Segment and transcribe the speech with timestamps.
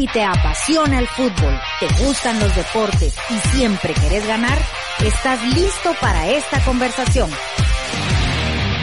[0.00, 4.58] Si te apasiona el fútbol, te gustan los deportes y siempre querés ganar,
[5.04, 7.28] estás listo para esta conversación.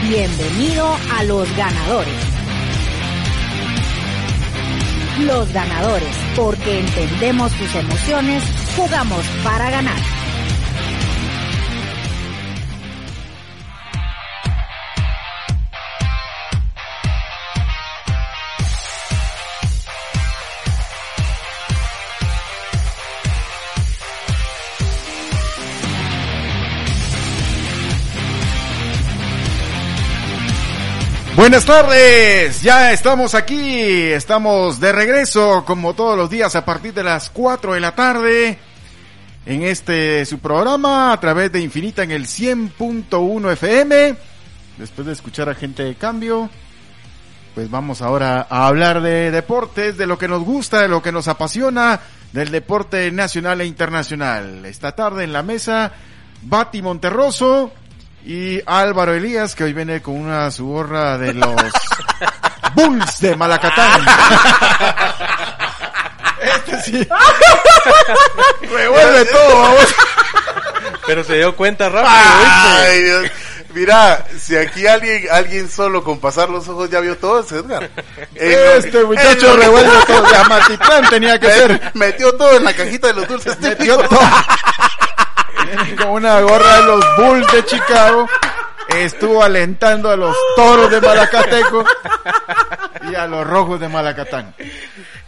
[0.08, 2.24] Bienvenido a Los Ganadores.
[5.22, 8.44] Los Ganadores, porque entendemos tus emociones,
[8.76, 10.17] jugamos para ganar.
[31.48, 37.02] Buenas tardes, ya estamos aquí, estamos de regreso como todos los días a partir de
[37.02, 38.58] las 4 de la tarde
[39.46, 44.14] en este su programa a través de Infinita en el 100.1 FM.
[44.76, 46.50] Después de escuchar a gente de cambio,
[47.54, 51.12] pues vamos ahora a hablar de deportes, de lo que nos gusta, de lo que
[51.12, 51.98] nos apasiona,
[52.30, 54.66] del deporte nacional e internacional.
[54.66, 55.92] Esta tarde en la mesa,
[56.42, 57.72] Bati Monterroso,
[58.24, 61.54] y Álvaro Elías, que hoy viene con una su gorra de los
[62.74, 64.02] Bulls de Malacatán.
[66.40, 67.08] Este sí.
[68.62, 69.94] Revuelve todo, vamos.
[71.04, 73.30] Pero se dio cuenta rápido, Ay, Dios.
[73.74, 77.90] Mira, si aquí alguien, alguien solo con pasar los ojos ya vio todo, es Edgar.
[78.34, 80.22] Este muchacho revuelve todo.
[80.22, 81.90] De Amatitlán tenía que ser.
[81.94, 83.58] Metió todo en la cajita de los dulces.
[83.60, 84.20] Metió todo.
[85.98, 88.28] Con una gorra de los Bulls de Chicago.
[88.88, 91.84] Estuvo alentando a los toros de Malacateco
[93.10, 94.54] y a los rojos de Malacatán.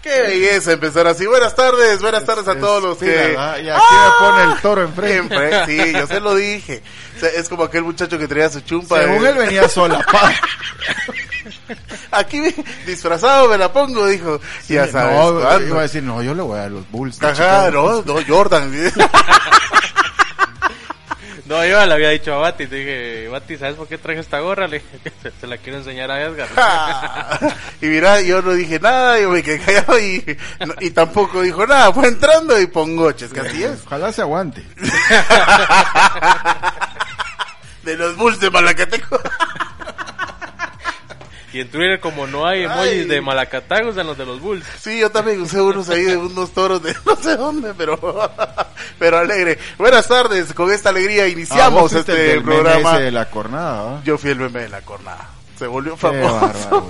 [0.02, 1.26] Qué belleza empezar así.
[1.26, 3.10] Buenas tardes, buenas tardes a todos los Sí, que...
[3.10, 3.58] ¿verdad?
[3.58, 5.36] Y aquí me pone el toro enfrente.
[5.36, 6.82] Siempre, sí, yo se lo dije.
[7.16, 8.98] O sea, es como aquel muchacho que traía su chumpa.
[8.98, 10.04] Según él venía sola.
[12.12, 12.40] Aquí
[12.86, 14.40] disfrazado me la pongo, dijo.
[14.68, 15.16] ya sabes.
[15.16, 17.22] no, iba a decir, no, yo le voy a los Bulls.
[17.22, 18.72] Ajá, no, no, Jordan.
[21.50, 24.38] No, yo le había dicho a Bati, te dije, Bati, ¿sabes por qué traje esta
[24.38, 24.68] gorra?
[24.68, 26.46] Le dije, se, se la quiero enseñar a Edgar.
[27.82, 30.24] y mira, yo no dije nada, yo me quedé callado y,
[30.64, 31.92] no- y tampoco dijo nada.
[31.92, 33.82] Fue entrando y pongoches, que así es.
[33.84, 34.64] Ojalá se aguante.
[37.82, 39.18] De los Bulls de Malacateco.
[41.52, 43.04] Y en Twitter, como no hay emojis Ay.
[43.06, 44.64] de Malacatán, usan los de los Bulls.
[44.80, 47.98] Sí, yo también usé unos ahí de unos toros de no sé dónde, pero,
[48.98, 49.58] pero alegre.
[49.76, 52.98] Buenas tardes, con esta alegría Ah, iniciamos el este meme programa.
[52.98, 54.02] de la cornada, ¿va?
[54.04, 55.28] Yo fui el meme de la cornada.
[55.58, 56.88] Se volvió famoso.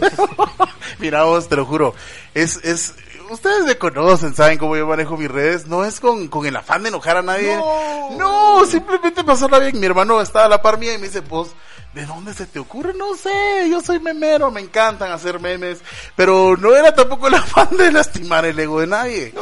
[0.98, 1.94] Mira vos, te lo juro.
[2.34, 2.94] Es, es,
[3.30, 5.66] ustedes me conocen, saben cómo yo manejo mis redes.
[5.66, 7.56] No es con, con el afán de enojar a nadie.
[7.56, 9.80] No, simplemente pasarla bien.
[9.80, 11.48] Mi hermano está a la par mía y me dice, pues,
[11.94, 12.94] ¿de dónde se te ocurre?
[12.94, 15.80] No sé, yo soy memero, me encantan hacer memes.
[16.16, 19.34] Pero no era tampoco el afán de lastimar el ego de nadie.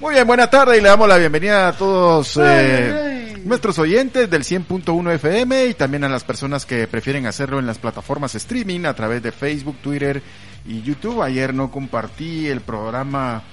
[0.00, 4.42] Muy bien, buena tarde y le damos la bienvenida a todos eh, nuestros oyentes del
[4.42, 8.94] 100.1 FM y también a las personas que prefieren hacerlo en las plataformas streaming a
[8.94, 10.22] través de Facebook, Twitter
[10.66, 11.22] y YouTube.
[11.22, 13.44] Ayer no compartí el programa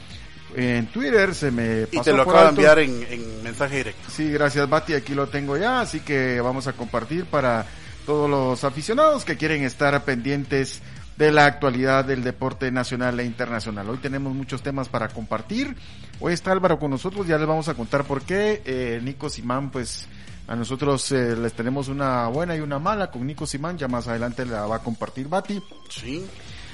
[0.55, 4.09] en Twitter, se me pasó Y te lo acabo de enviar en, en mensaje directo.
[4.09, 7.65] Sí, gracias Bati, aquí lo tengo ya, así que vamos a compartir para
[8.05, 10.81] todos los aficionados que quieren estar pendientes
[11.17, 13.89] de la actualidad del deporte nacional e internacional.
[13.89, 15.75] Hoy tenemos muchos temas para compartir.
[16.19, 18.61] Hoy está Álvaro con nosotros, ya les vamos a contar por qué.
[18.65, 20.07] Eh, Nico Simán, pues
[20.47, 24.07] a nosotros eh, les tenemos una buena y una mala con Nico Simán, ya más
[24.07, 25.61] adelante la va a compartir Bati.
[25.89, 26.25] Sí.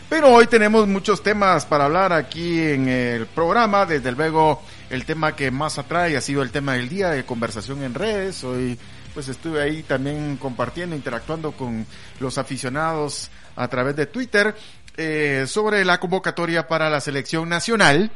[0.09, 3.85] Pero hoy tenemos muchos temas para hablar aquí en el programa.
[3.85, 7.83] Desde luego, el tema que más atrae ha sido el tema del día de conversación
[7.83, 8.41] en redes.
[8.45, 8.79] Hoy,
[9.13, 11.85] pues estuve ahí también compartiendo, interactuando con
[12.21, 14.55] los aficionados a través de Twitter
[14.95, 18.09] eh, sobre la convocatoria para la selección nacional.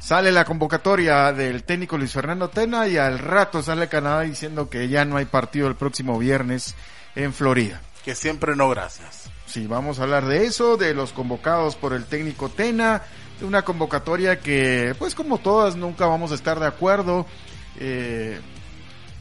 [0.00, 4.88] Sale la convocatoria del técnico Luis Fernando Tena y al rato sale Canadá diciendo que
[4.88, 6.74] ya no hay partido el próximo viernes
[7.14, 7.80] en Florida.
[8.04, 9.30] Que siempre no, gracias.
[9.54, 13.02] Sí, vamos a hablar de eso, de los convocados por el técnico Tena,
[13.38, 17.24] de una convocatoria que, pues como todas, nunca vamos a estar de acuerdo.
[17.78, 18.40] Eh,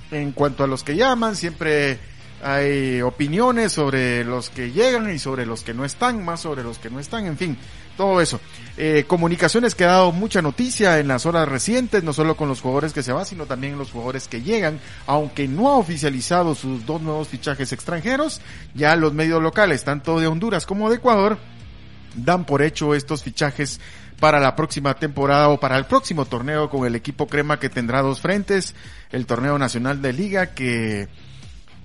[0.09, 1.99] en cuanto a los que llaman, siempre
[2.41, 6.79] hay opiniones sobre los que llegan y sobre los que no están, más sobre los
[6.79, 7.55] que no están, en fin,
[7.97, 8.39] todo eso.
[8.75, 12.61] Eh, comunicaciones que ha dado mucha noticia en las horas recientes, no solo con los
[12.61, 16.85] jugadores que se van, sino también los jugadores que llegan, aunque no ha oficializado sus
[16.85, 18.41] dos nuevos fichajes extranjeros,
[18.73, 21.37] ya los medios locales, tanto de Honduras como de Ecuador,
[22.15, 23.79] dan por hecho estos fichajes
[24.19, 28.01] para la próxima temporada o para el próximo torneo con el equipo crema que tendrá
[28.01, 28.73] dos frentes,
[29.11, 31.09] el torneo nacional de liga que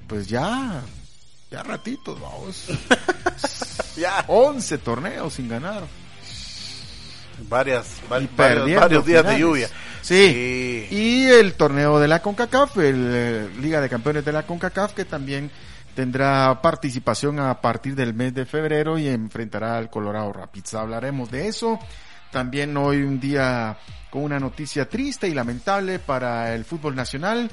[0.07, 0.83] pues ya,
[1.51, 2.67] ya ratitos, vamos.
[3.99, 4.25] Ya.
[4.29, 5.83] 11 torneos sin ganar.
[7.49, 9.69] Varias, va- varios, días de lluvia.
[10.03, 10.87] Sí.
[10.91, 10.95] Sí.
[10.97, 15.05] Y el torneo de la CONCACAF, el eh, Liga de Campeones de la CONCACAF, que
[15.05, 15.51] también
[15.95, 20.75] tendrá participación a partir del mes de febrero y enfrentará al Colorado Rapids.
[20.75, 21.79] Hablaremos de eso.
[22.31, 23.77] También hoy un día
[24.11, 27.51] con una noticia triste y lamentable para el fútbol nacional.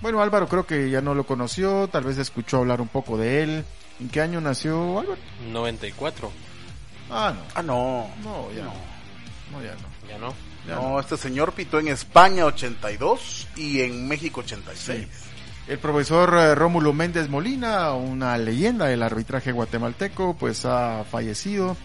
[0.00, 3.42] Bueno, Álvaro creo que ya no lo conoció, tal vez escuchó hablar un poco de
[3.42, 3.64] él.
[4.00, 5.18] ¿En qué año nació Álvaro?
[5.52, 6.32] 94.
[7.10, 7.42] Ah, no.
[7.54, 8.10] Ah, no.
[8.24, 8.91] No, ya No.
[9.52, 9.62] No.
[9.62, 10.08] Ya no.
[10.08, 10.34] Ya no.
[10.66, 15.06] Ya No, este señor pitó en España 82 y en México 86.
[15.68, 21.76] El profesor eh, Rómulo Méndez Molina, una leyenda del arbitraje guatemalteco, pues ha fallecido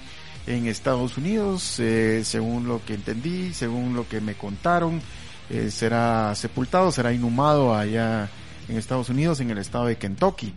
[0.48, 5.02] en Estados Unidos, eh, según lo que entendí, según lo que me contaron,
[5.50, 8.30] eh, será sepultado, será inhumado allá
[8.68, 10.54] en Estados Unidos, en el estado de Kentucky.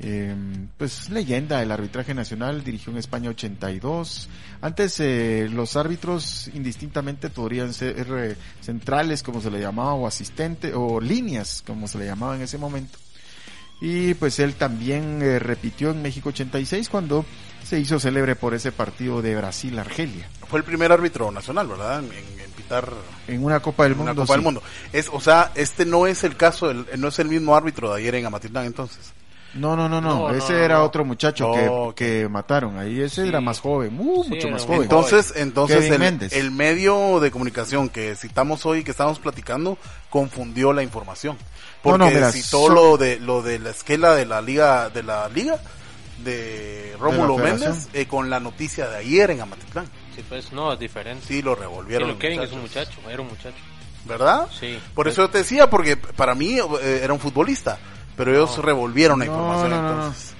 [0.00, 0.32] Eh,
[0.76, 4.28] pues leyenda del arbitraje nacional, dirigió en España 82.
[4.60, 10.72] Antes eh, los árbitros indistintamente podrían ser eh, centrales, como se le llamaba, o asistentes,
[10.74, 12.98] o líneas, como se le llamaba en ese momento.
[13.80, 17.24] Y pues él también eh, repitió en México 86 cuando
[17.64, 20.28] se hizo célebre por ese partido de Brasil-Argelia.
[20.48, 22.00] Fue el primer árbitro nacional, ¿verdad?
[22.00, 22.92] En, en- en pitar
[23.28, 24.22] En una Copa del en una Mundo.
[24.22, 24.42] Copa del.
[24.42, 24.62] Mundo.
[24.92, 28.00] Es, o sea, este no es el caso, el- no es el mismo árbitro de
[28.00, 29.12] ayer en Amatitlán entonces.
[29.54, 30.84] No, no, no, no, No, ese no, era no.
[30.84, 31.94] otro muchacho Oh, que, ok.
[31.94, 32.78] que mataron.
[32.78, 33.28] Ahí ese Sí.
[33.28, 34.82] era más joven, uh, Sí, mucho más joven.
[34.82, 35.90] Entonces, entonces
[36.32, 39.78] el, medio de comunicación que citamos hoy, que estábamos platicando,
[40.10, 41.36] confundió la información.
[41.82, 44.90] Porque No, no, mira, citó so- lo de lo de la esquela de la liga
[44.90, 45.58] de la liga
[46.24, 47.38] de Rómulo.
[47.38, 49.86] Méndez eh, con la noticia de ayer en Amatitlán.
[50.14, 51.24] Sí, pues no, es diferente.
[51.26, 52.08] Sí, lo Sí, revolvieron.
[52.08, 53.56] lo es un muchacho, era un muchacho.
[54.04, 54.48] ¿Verdad?
[54.58, 54.78] Sí.
[54.94, 57.78] Por eso yo te decía, porque para mí eh, era un futbolista,
[58.18, 58.62] pero ellos No.
[58.62, 60.34] revolvieron la No, información no, entonces.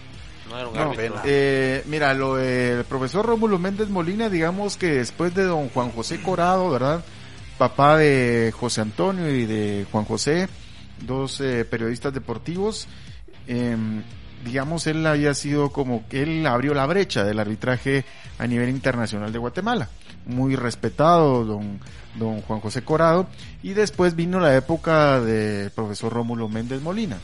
[1.25, 6.21] Eh, mira, lo del profesor Rómulo Méndez Molina, digamos que después de don Juan José
[6.21, 7.05] Corado, ¿verdad?
[7.59, 10.49] Papá de José Antonio y de Juan José,
[11.01, 12.89] dos eh, periodistas deportivos,
[13.47, 14.03] em,
[14.45, 18.05] digamos, él había sido como que él abrió la brecha del arbitraje
[18.39, 19.89] a nivel internacional de Guatemala.
[20.27, 21.79] Muy respetado, don,
[22.17, 23.27] don Juan José Corado.
[23.63, 27.19] Y después vino la época del profesor Rómulo Méndez Molina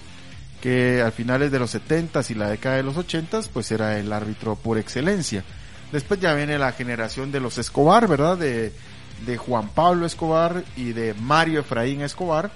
[0.64, 4.10] que al finales de los 70s y la década de los 80s, pues era el
[4.10, 5.44] árbitro por excelencia.
[5.92, 8.38] Después ya viene la generación de los Escobar, ¿verdad?
[8.38, 8.72] De,
[9.26, 12.50] de Juan Pablo Escobar y de Mario Efraín Escobar,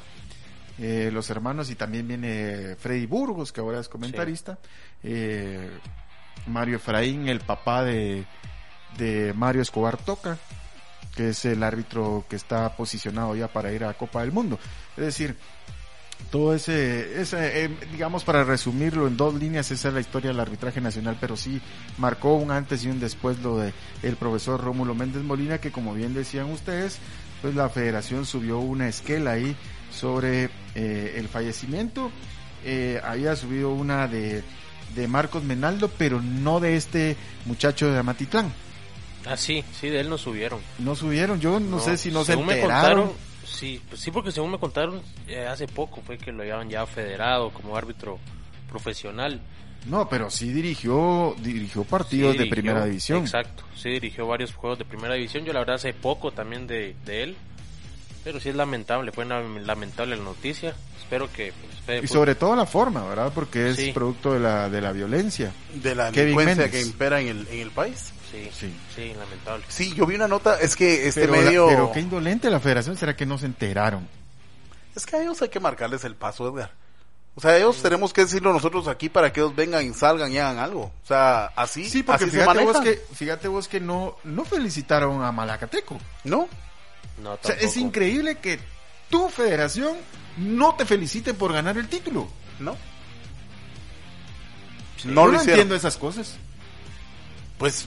[0.78, 4.58] eh, los hermanos, y también viene Freddy Burgos, que ahora es comentarista.
[5.02, 5.68] Eh,
[6.46, 8.24] Mario Efraín, el papá de,
[8.96, 10.38] de Mario Escobar Toca,
[11.14, 14.58] que es el árbitro que está posicionado ya para ir a Copa del Mundo.
[14.96, 15.36] Es decir,
[16.30, 20.40] todo ese, ese eh, digamos para resumirlo en dos líneas, esa es la historia del
[20.40, 21.60] arbitraje nacional, pero sí
[21.96, 23.72] marcó un antes y un después lo de
[24.02, 26.98] el profesor Rómulo Méndez Molina, que como bien decían ustedes,
[27.40, 29.56] pues la federación subió una esquela ahí
[29.90, 32.10] sobre eh, el fallecimiento,
[32.64, 34.42] eh, había subido una de,
[34.94, 37.16] de Marcos Menaldo, pero no de este
[37.46, 38.52] muchacho de Amatitlán.
[39.26, 40.60] Ah, sí, sí, de él nos subieron.
[40.78, 43.08] No subieron, yo no, sé si no se me enteraron.
[43.08, 46.68] contaron, sí, pues sí, porque según me contaron, eh, hace poco fue que lo habían
[46.70, 48.18] ya federado como árbitro
[48.68, 49.40] profesional.
[49.86, 53.20] No, pero sí dirigió, dirigió partidos Sí de primera división.
[53.22, 55.44] Exacto, sí dirigió varios juegos de primera división.
[55.44, 57.36] Yo la verdad hace poco también de, de él.
[58.24, 60.74] Pero sí es lamentable, fue una lamentable la noticia.
[60.98, 61.52] Espero que...
[61.52, 63.32] pues, Fede Y sobre todo la forma, ¿verdad?
[63.34, 63.92] Porque es Sí.
[63.92, 65.52] producto de la, de la violencia.
[65.74, 68.12] De la delincuencia que impera en el, en el país.
[68.30, 68.74] Sí, Sí.
[68.94, 69.64] sí, lamentable.
[69.68, 71.66] Sí, yo vi una nota, es que este pero, la- medio...
[71.68, 74.06] pero qué indolente la federación, ¿será que no se enteraron?
[74.94, 76.70] Es que a ellos hay que marcarles el paso, Edgar.
[77.36, 80.38] O sea, ellos tenemos que decirlo nosotros aquí para que ellos vengan y salgan y
[80.38, 80.92] hagan algo.
[81.04, 82.92] O sea, así, Sí, porque así se fíjate vos, maneja.
[82.96, 85.98] que, fíjate vos que no, no felicitaron a Malacateco.
[86.24, 86.48] ¿No?
[87.22, 88.58] No, O sea, es increíble que
[89.08, 89.96] tu federación
[90.36, 92.28] no te felicite por ganar el título.
[92.58, 92.76] ¿No?
[95.04, 95.50] No no, lo hicieron.
[95.50, 96.36] entiendo esas cosas.
[97.56, 97.86] Pues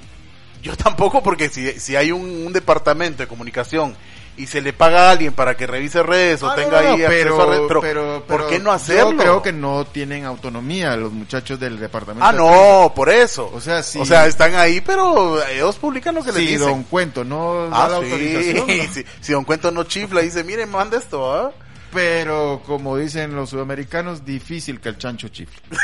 [0.62, 3.96] yo tampoco, porque si, si hay un, un departamento de comunicación
[4.38, 6.94] y se le paga a alguien para que revise redes o Ah, tenga no, no,
[6.96, 9.12] ahí acceso a redes, pero, ¿por qué no hacerlo?
[9.12, 12.26] Yo creo que no tienen autonomía los muchachos del departamento.
[12.26, 13.52] Ah, de no, por eso.
[13.54, 14.00] O sea, sí.
[14.00, 16.68] O sea, están ahí, pero ellos publican lo que les Sí, dicen.
[16.70, 18.68] don Cuento, no da Ah, la sí, autorización.
[18.68, 18.84] ¿no?
[18.94, 19.06] sí.
[19.20, 21.52] Si Don Cuento no chifla, dice, miren, manda esto, ¿ah?
[21.94, 25.62] Pero como dicen los sudamericanos, difícil que el chancho chifle.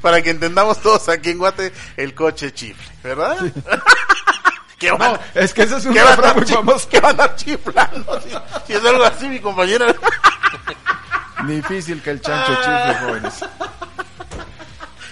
[0.00, 3.36] Para que entendamos todos aquí en Guate, el coche chifle, ¿verdad?
[4.78, 6.88] ¿Qué No, es que esa es ¿qué a frase andar muy famosa.
[6.88, 8.20] qué van a andar chiflando?
[8.20, 8.28] Si,
[8.66, 9.86] si es algo así, mi compañera.
[11.46, 13.34] Difícil que el chancho chifle, jóvenes.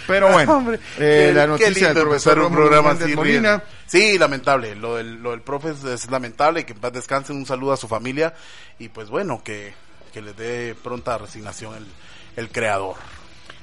[0.06, 3.62] Pero bueno, Hombre, eh, qué- la qué noticia del profesor un programa así, Molina.
[3.86, 4.76] Sí, lamentable.
[4.76, 6.64] Lo del, lo del profe es, es lamentable.
[6.64, 7.32] Que en paz descanse.
[7.32, 8.34] Un saludo a su familia.
[8.78, 9.74] Y pues bueno, que,
[10.12, 11.86] que les dé pronta resignación el,
[12.36, 12.94] el creador.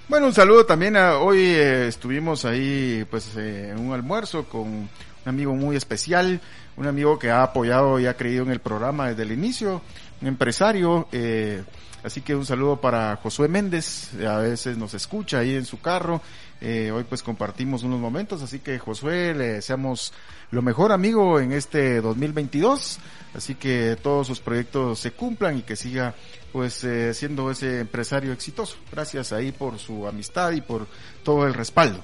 [0.09, 4.67] Bueno, un saludo también a hoy eh, estuvimos ahí pues eh, en un almuerzo con
[4.67, 4.89] un
[5.25, 6.41] amigo muy especial,
[6.75, 9.81] un amigo que ha apoyado y ha creído en el programa desde el inicio,
[10.21, 11.63] un empresario, eh,
[12.03, 16.21] así que un saludo para Josué Méndez, a veces nos escucha ahí en su carro,
[16.59, 20.13] eh, hoy pues compartimos unos momentos, así que Josué le deseamos
[20.51, 22.99] lo mejor amigo en este 2022,
[23.35, 26.13] así que todos sus proyectos se cumplan y que siga
[26.53, 28.77] pues eh, siendo ese empresario exitoso.
[28.91, 30.87] Gracias ahí por su amistad y por
[31.23, 31.99] todo el respaldo.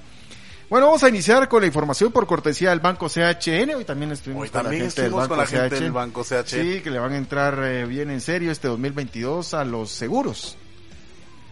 [0.70, 3.74] Bueno, vamos a iniciar con la información por cortesía del Banco CHN.
[3.76, 5.84] Hoy también estuvimos Hoy con la gente del Banco con la gente CHN.
[5.84, 6.44] del Banco CHN.
[6.46, 10.58] Sí, que le van a entrar eh, bien en serio este 2022 a los seguros.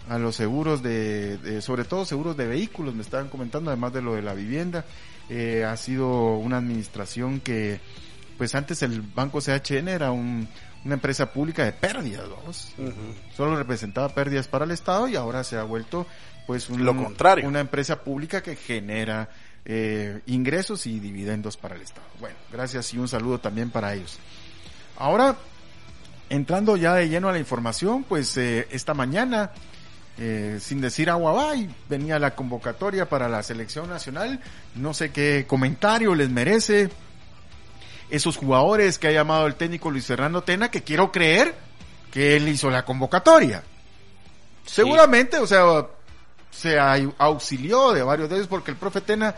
[0.10, 4.02] A los seguros de, de- sobre todo seguros de vehículos, me estaban comentando, además de
[4.02, 4.86] lo de la vivienda.
[5.30, 7.80] Eh, ha sido una administración que,
[8.38, 10.48] pues antes el Banco CHN era un-
[10.88, 12.74] una empresa pública de pérdidas, vamos
[13.36, 16.08] solo representaba pérdidas para el Estado y ahora se ha vuelto
[16.48, 17.48] pues un- Lo contrario.
[17.48, 19.30] una empresa pública que genera
[19.66, 22.08] eh, ingresos y dividendos para el Estado.
[22.22, 24.18] Bueno, gracias y un saludo también para ellos.
[24.98, 25.36] Ahora,
[26.30, 29.52] entrando ya de lleno a la información, pues eh, esta mañana,
[30.18, 34.40] eh, sin decir agua va, y venía la convocatoria para la selección nacional.
[34.76, 36.90] No sé qué comentario les merece
[38.10, 41.54] esos jugadores que ha llamado el técnico Luis Fernando Tena, que quiero creer
[42.12, 43.64] que él hizo la convocatoria.
[44.66, 45.64] Seguramente, o sea,
[46.52, 49.36] se au- auxilió de varios de ellos porque el profe Tena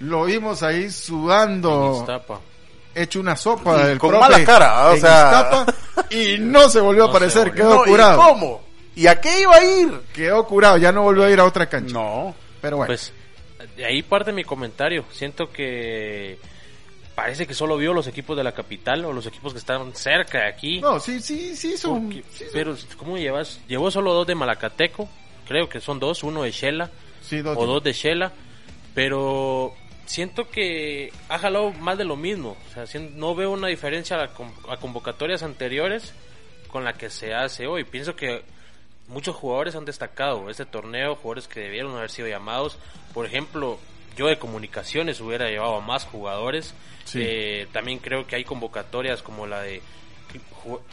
[0.00, 2.04] lo vimos ahí sudando,
[2.94, 5.24] hecho una sopa Y del con profe mala cara, o sea.
[5.50, 5.66] Iztapa,
[6.10, 7.54] y no se volvió a No aparecer, volvió.
[7.64, 8.18] quedó No, ¿Y curado.
[8.22, 8.62] cómo?
[8.94, 10.00] ¿Y a qué iba a ir?
[10.12, 11.94] Quedó curado, ya no volvió a ir a otra cancha.
[11.94, 12.34] No.
[12.60, 13.12] Pero bueno, Pues
[13.76, 15.04] de ahí parte mi comentario.
[15.12, 16.38] Siento que
[17.22, 20.38] parece que solo vio los equipos de la capital o los equipos que están cerca
[20.40, 20.80] de aquí.
[20.80, 23.60] no, sí, sí, sí, Porque- sí, pero ¿cómo llevas?
[23.68, 25.08] Llevó solo dos de Malacateco,
[25.46, 26.90] creo que son dos, uno de Shela
[27.22, 28.32] sí, dos- o dos de Shela,
[28.94, 29.74] pero
[30.06, 32.56] siento que ha jalado más de lo mismo.
[32.70, 34.22] O sea, no veo una diferencia
[34.68, 36.12] a convocatorias anteriores
[36.68, 37.84] con la que se hace hoy.
[37.84, 38.42] Pienso que
[39.08, 42.78] muchos jugadores han destacado este torneo, jugadores que debieron haber sido llamados.
[43.14, 43.78] Por ejemplo,
[44.16, 46.74] yo de comunicaciones hubiera llevado a más jugadores.
[47.04, 47.18] Sí.
[47.22, 49.82] Eh, también creo que hay convocatorias como la de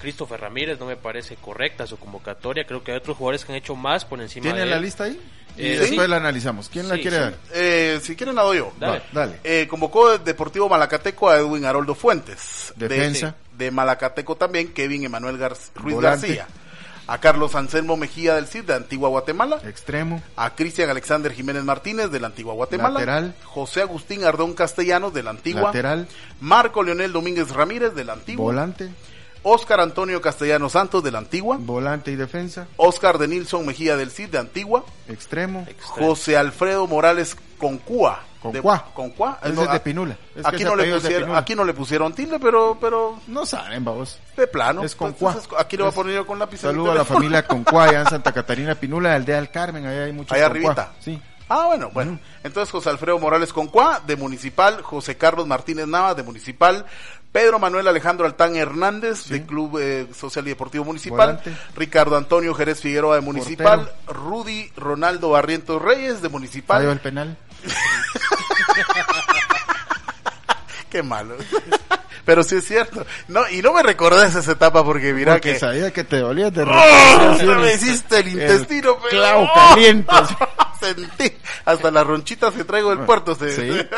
[0.01, 2.65] Christopher Ramírez, no me parece correcta su convocatoria.
[2.65, 4.81] Creo que hay otros jugadores que han hecho más por encima ¿Tiene de la él.
[4.81, 5.19] lista ahí?
[5.57, 6.07] Y Eh, después sí.
[6.07, 6.69] la analizamos.
[6.69, 7.21] ¿Quién la quiere sí.
[7.23, 7.33] dar?
[7.53, 8.73] Eh, si quieren la doy yo.
[8.79, 8.99] Dale.
[8.99, 9.39] Va, dale.
[9.43, 12.73] Eh, convocó Deportivo Malacateco a Edwin Haroldo Fuentes.
[12.75, 13.35] Defensa.
[13.57, 16.27] De, de Malacateco también, Kevin Emanuel Gar- Ruiz Volante.
[16.27, 16.47] García.
[17.09, 19.59] A Carlos Anselmo Mejía del CID de Antigua Guatemala.
[19.65, 20.21] Extremo.
[20.35, 22.99] A Cristian Alexander Jiménez Martínez de la Antigua Guatemala.
[22.99, 23.35] Lateral.
[23.45, 25.63] José Agustín Ardón Castellanos de la Antigua.
[25.63, 26.07] Lateral.
[26.39, 28.45] Marco Leonel Domínguez Ramírez de la Antigua.
[28.45, 28.91] Volante.
[29.41, 31.57] Oscar Antonio Castellanos Santos de la Antigua.
[31.59, 32.67] Volante y defensa.
[32.77, 34.85] Oscar de Nilson Mejía del CID de Antigua.
[35.07, 35.65] Extremo.
[35.67, 36.09] Extremo.
[36.09, 38.28] José Alfredo Morales Concúa.
[38.41, 38.77] Concua.
[38.77, 39.39] De, Concua.
[39.43, 40.17] Ese No, es de Pinula.
[40.35, 44.17] Es aquí, no le pusieron, aquí no le pusieron tilde, pero, pero No saben, vamos.
[44.37, 44.83] de plano.
[44.83, 45.31] Es Concua.
[45.33, 46.59] Entonces, aquí lo voy a poner yo con lápiz.
[46.61, 50.13] Saludo a la familia Concuá, allá en Santa Catarina Pinula, aldea del Carmen, allá hay
[50.13, 50.71] muchos Allá Concuá.
[50.71, 50.93] arribita.
[50.99, 51.21] Sí.
[51.51, 52.19] Ah, bueno, bueno.
[52.43, 56.85] Entonces José Alfredo Morales Concua, de Municipal, José Carlos Martínez Nava, de Municipal,
[57.31, 61.55] Pedro Manuel Alejandro Altán Hernández, de Club eh, Social y Deportivo Municipal, Volante.
[61.75, 66.77] Ricardo Antonio Jerez Figueroa, de Municipal, Rudy Ronaldo Barrientos Reyes, de Municipal.
[66.77, 67.35] Falló el penal.
[70.89, 71.35] Qué malo.
[72.25, 73.05] Pero sí es cierto.
[73.27, 75.59] No, y no me recordás esa etapa porque mira Porque que...
[75.59, 77.37] sabía que te dolía de ¡Oh!
[77.61, 79.53] me hiciste el intestino, pero- clavo ¡Oh!
[79.53, 80.11] caliente.
[80.79, 81.37] Sentí.
[81.65, 83.35] Hasta las ronchitas que traigo del puerto.
[83.35, 83.55] Se...
[83.55, 83.87] Sí.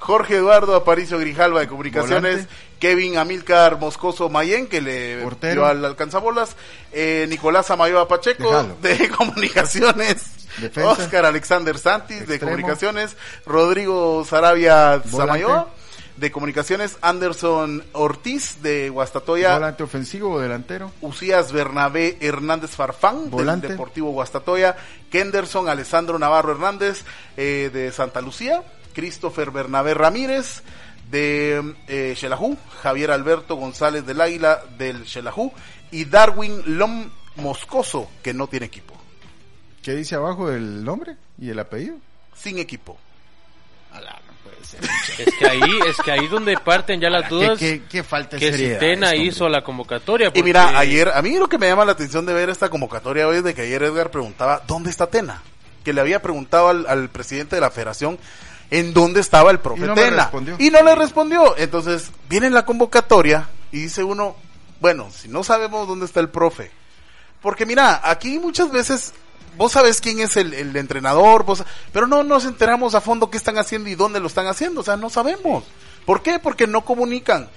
[0.00, 2.32] Jorge Eduardo Aparicio Grijalva de Comunicaciones.
[2.32, 2.54] Volante.
[2.80, 5.62] Kevin Amilcar Moscoso Mayen, que le Portero.
[5.62, 6.56] dio al alcanzabolas.
[6.92, 8.76] Eh, Nicolás Amayoa Pacheco, Déjalo.
[8.80, 10.22] de Comunicaciones.
[10.60, 10.90] Defensa.
[10.90, 12.38] Oscar Alexander Santis, de.
[12.38, 13.16] Comunicaciones.
[13.46, 15.02] Rodrigo Sarabia.
[15.04, 15.68] Samayoa,
[16.16, 16.96] de Comunicaciones.
[17.00, 19.54] Anderson Ortiz, de Guastatoya.
[19.54, 20.92] Volante ofensivo o delantero.
[21.00, 23.68] Usías Bernabé Hernández Farfán Volante.
[23.68, 24.76] del Deportivo Guastatoya,
[25.10, 27.04] Kenderson Alessandro Navarro Hernández
[27.36, 28.62] eh, de Santa Lucía,
[28.94, 30.62] Christopher Bernabé Ramírez
[31.10, 35.52] de eh, Xelajú, Javier Alberto González del Águila del Xelajú
[35.90, 38.94] y Darwin Lom Moscoso, que no tiene equipo,
[39.82, 41.96] ¿Qué dice abajo el nombre y el apellido?
[42.34, 42.96] sin equipo.
[43.92, 44.80] Alá, no puede ser.
[45.18, 48.36] Es que ahí es que ahí donde parten ya las ¿Qué, dudas qué, qué falta
[48.36, 50.28] de que si seriedad Tena esto, hizo la convocatoria.
[50.28, 52.68] Y porque- mira, ayer, a mí lo que me llama la atención de ver esta
[52.70, 55.42] convocatoria hoy es de que ayer Edgar preguntaba, ¿dónde está Tena?
[55.84, 58.18] que le había preguntado al, al presidente de la federación
[58.70, 60.24] en dónde estaba el profe Y no Tena.
[60.24, 60.56] respondió.
[60.58, 61.56] Y no le respondió.
[61.56, 64.36] Entonces, viene la convocatoria y dice uno,
[64.80, 66.70] bueno, si no sabemos dónde está el profe.
[67.40, 69.14] Porque mira, aquí muchas veces
[69.58, 71.62] vos sabes quién es el, el entrenador, vos,
[71.92, 74.80] pero no nos enteramos a fondo qué están haciendo y dónde lo están haciendo.
[74.80, 75.64] O sea, no sabemos.
[76.06, 76.38] ¿Por qué?
[76.38, 77.50] Porque no comunican.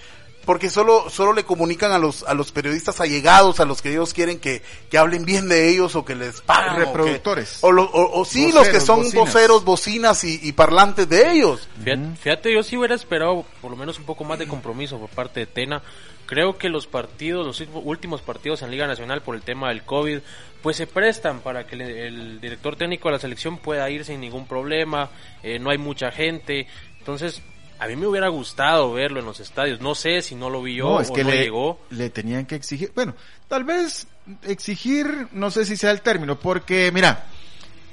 [0.44, 4.12] Porque solo, solo le comunican a los, a los periodistas allegados, a los que ellos
[4.12, 6.72] quieren que, que hablen bien de ellos o que les paguen.
[6.72, 7.60] o que- Reproductores.
[7.62, 9.14] O, lo- o- o sí, Voceros, los que son bocinas.
[9.28, 11.70] voceros, bocinas y, y parlantes de ellos.
[11.84, 15.10] Fíjate, fíjate, yo sí hubiera esperado por lo menos un poco más de compromiso por
[15.12, 15.84] parte de Tena.
[16.26, 20.22] Creo que los partidos, los últimos partidos en Liga Nacional por el tema del COVID,
[20.62, 24.20] pues se prestan para que el, el director técnico de la selección pueda ir sin
[24.22, 25.10] ningún problema,
[25.44, 26.68] eh, no hay mucha gente.
[27.00, 27.42] Entonces,
[27.80, 29.82] a mí me hubiera gustado verlo en los estadios.
[29.82, 31.80] No sé si no lo vi yo No, es o que no le, llegó.
[31.90, 32.92] le tenían que exigir.
[32.94, 33.16] Bueno,
[33.48, 34.08] tal vez
[34.44, 37.26] exigir, no sé si sea el término, porque mira,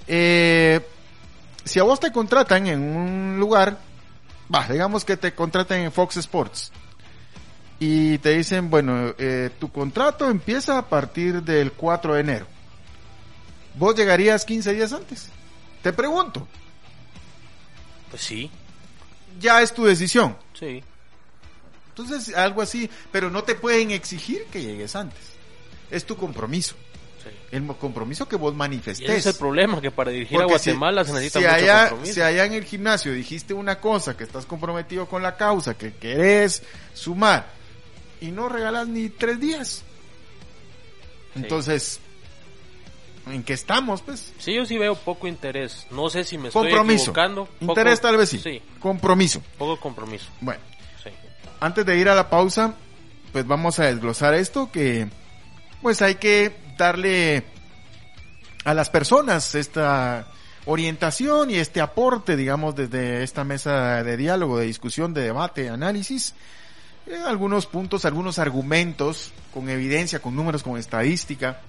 [0.07, 0.81] eh,
[1.65, 3.79] si a vos te contratan en un lugar,
[4.55, 6.71] va, digamos que te contratan en Fox Sports
[7.81, 12.47] y te dicen, bueno, eh, tu contrato empieza a partir del 4 de enero.
[13.79, 15.29] ¿Vos llegarías 15 días antes?
[15.83, 16.47] Te pregunto,
[18.11, 18.51] Pues sí,
[19.41, 20.37] ya es tu decisión.
[20.59, 20.83] sí.
[21.91, 25.19] Entonces, algo así, pero no te pueden exigir que llegues antes.
[25.91, 26.77] Es tu compromiso.
[27.25, 27.31] sí.
[27.51, 29.09] El compromiso que vos Y manifestés.
[29.11, 31.81] ese es el problema, que para dirigir a si- Guatemala se necesita si mucho allá,
[31.89, 32.15] compromiso.
[32.15, 35.93] si allá en el gimnasio dijiste una cosa, que estás comprometido con la causa, que
[35.95, 36.63] querés
[36.95, 37.49] sumar,
[38.21, 39.83] y no regalas ni tres días.
[41.35, 41.99] Entonces,
[43.33, 44.33] ¿en qué estamos, pues?
[44.39, 45.87] Sí, yo sí veo poco interés.
[45.91, 47.47] No sé si me estoy equivocando.
[47.47, 48.39] Poco- Interés tal vez sí.
[48.39, 49.43] Sí, Compromiso.
[49.59, 50.27] poco compromiso.
[50.41, 50.61] Bueno,
[51.03, 51.11] Sí.
[51.61, 52.75] antes de ir a la pausa,
[53.33, 55.09] pues vamos a desglosar esto que
[55.83, 57.45] pues hay que darle
[58.65, 60.27] a las personas esta
[60.67, 65.69] orientación y este aporte, digamos, desde esta mesa de diálogo, de discusión, de debate, de
[65.71, 66.35] análisis,
[67.07, 71.61] eh, algunos puntos, algunos argumentos con evidencia, con números, con estadística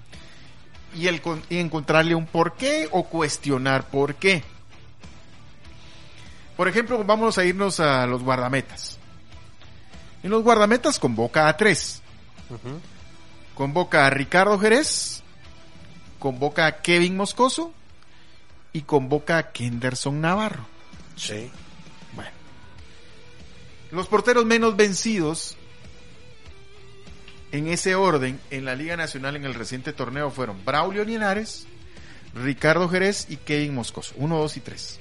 [0.96, 4.44] y, el, y encontrarle un porqué o cuestionar por qué.
[6.58, 8.98] Por ejemplo, vamos a irnos a los guardametas.
[10.24, 12.02] En los guardametas convoca a tres.
[13.56, 15.22] Convoca a Ricardo Jerez,
[16.18, 17.74] convoca a Kevin Moscoso
[18.74, 20.66] y convoca a Kenderson Navarro.
[21.16, 21.50] Sí.
[22.14, 22.32] Bueno.
[23.92, 25.58] Los porteros menos vencidos
[27.52, 31.68] en ese orden en la Liga Nacional en el reciente torneo fueron Braulio Linares,
[32.36, 34.14] Ricardo Jerez y Kevin Moscoso.
[34.18, 35.00] Uno, dos y tres.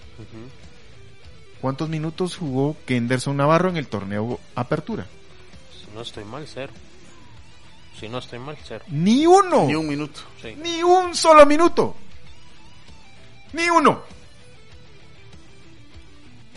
[1.60, 5.06] ¿Cuántos minutos jugó Kenderson Navarro en el torneo Apertura?
[5.72, 6.72] Si no estoy mal, cero.
[7.98, 8.84] Si no estoy mal, cero.
[8.88, 9.66] Ni uno.
[9.66, 10.20] Ni un minuto.
[10.40, 10.54] Sí.
[10.62, 11.96] Ni un solo minuto.
[13.52, 14.02] Ni uno.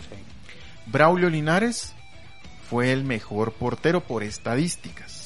[0.08, 0.16] sí.
[0.86, 1.94] Braulio Linares
[2.70, 5.21] fue el mejor portero por estadísticas.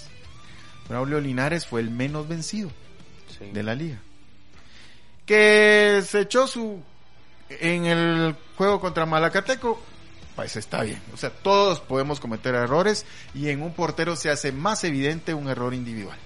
[0.89, 2.71] Braulio Linares fue el menos vencido
[3.39, 3.51] sí.
[3.53, 3.99] de la liga.
[5.25, 6.83] Que se echó su
[7.49, 9.81] en el juego contra Malacateco,
[10.35, 11.01] pues está bien.
[11.13, 15.49] O sea, todos podemos cometer errores y en un portero se hace más evidente un
[15.49, 16.19] error individual.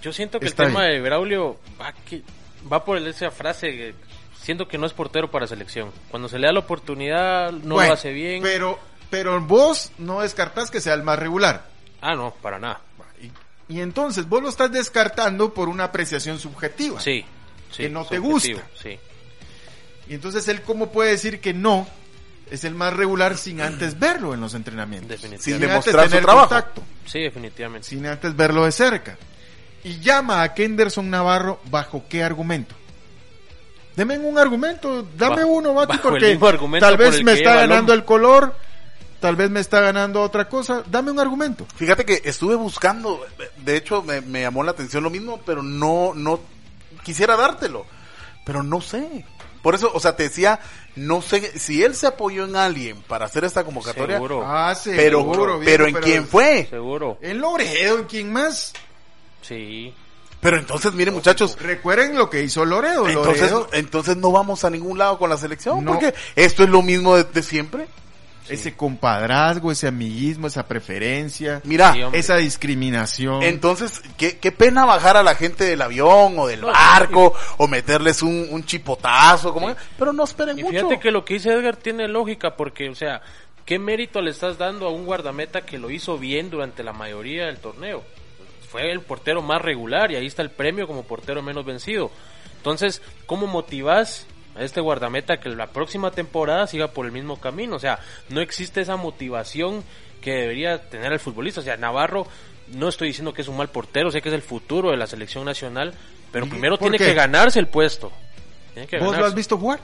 [0.00, 0.94] Yo siento que Está el tema bien.
[0.94, 2.22] de Braulio va, que,
[2.70, 3.94] va por esa frase que
[4.34, 5.90] siento que no es portero para selección.
[6.10, 8.42] Cuando se le da la oportunidad, no Bueno, lo hace bien.
[8.42, 8.78] Pero,
[9.10, 11.66] pero vos no descartás que sea el más regular.
[12.00, 12.80] Ah, no, para nada.
[13.72, 17.00] Y, entonces vos lo estás descartando por una apreciación subjetiva.
[17.00, 17.24] Sí.
[17.70, 18.62] sí Que no te gusta.
[18.80, 18.98] Sí.
[20.08, 21.86] Y entonces él cómo puede decir que no
[22.50, 25.08] es el más regular sin antes verlo en los entrenamientos.
[25.08, 25.44] Definitivamente.
[25.44, 26.48] Sin Sin antes demostrar su tener trabajo.
[26.48, 27.88] contacto, Sí, definitivamente.
[27.88, 29.16] sin antes verlo de cerca.
[29.84, 32.74] Y llama a Kenderson Navarro bajo qué argumento.
[33.96, 36.38] Deme un argumento, dame Bajo- uno, Bati, porque
[36.80, 38.56] tal vez me está ganando el color,
[39.22, 40.82] tal vez me está ganando otra cosa.
[40.90, 41.64] Dame un argumento.
[41.76, 43.24] Fíjate que estuve buscando,
[43.64, 46.40] de hecho me, me llamó la atención lo mismo, pero no, no
[47.04, 47.86] quisiera dártelo,
[48.44, 49.24] pero no sé.
[49.62, 50.58] Por eso, o sea, te decía,
[50.96, 54.42] no sé si él se apoyó en alguien para hacer esta convocatoria, Seguro.
[54.44, 56.66] Ah, pero, seguro, pero viejo, en quién fue.
[56.68, 57.16] Seguro.
[57.22, 58.72] En Loredo, ¿en quién más?
[59.40, 59.94] Sí.
[60.40, 63.06] Pero entonces, miren muchachos, Recuerden lo que hizo Loredo.
[63.08, 65.92] entonces, Loredo, entonces no vamos a ningún lado con la selección, No.
[65.92, 67.86] porque esto es lo mismo de, de siempre.
[68.48, 73.42] Ese compadrazgo, ese amiguismo, esa preferencia, Mira, Sí, esa discriminación.
[73.42, 77.68] Entonces, ¿qué, qué pena bajar a la gente del avión o del No, barco o
[77.68, 80.74] meterles un, un chipotazo, como pero no esperen Y mucho.
[80.76, 83.22] fíjate que lo que dice Edgar tiene lógica porque, o sea,
[83.64, 87.46] ¿qué mérito le estás dando a un guardameta que lo hizo bien durante la mayoría
[87.46, 88.02] del torneo?
[88.68, 92.10] Fue el portero más regular y ahí está el premio como portero menos vencido.
[92.56, 94.26] Entonces, ¿cómo motivas
[94.58, 97.76] este guardameta que la próxima temporada siga por el mismo camino?
[97.76, 99.84] O sea, no existe esa motivación
[100.20, 101.60] que debería tener el futbolista.
[101.60, 102.26] O sea, Navarro,
[102.68, 105.06] no estoy diciendo que es un mal portero, sé que es el futuro de la
[105.06, 105.94] selección nacional,
[106.30, 107.06] pero primero ¿Por tiene qué?
[107.06, 108.12] que ganarse el puesto.
[108.74, 109.80] Tiene que ¿Vos lo has visto jugar?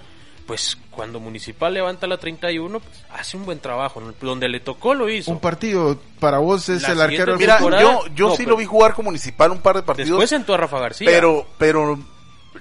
[0.47, 4.01] Pues cuando Municipal levanta la 31, pues hace un buen trabajo.
[4.19, 5.31] Donde le tocó lo hizo.
[5.31, 8.57] Un partido para vos es La el arquero Mira, yo, yo No, sí pero- lo
[8.57, 11.07] vi jugar como municipal un par de partidos, Después entró a Rafa García.
[11.11, 11.99] pero, pero,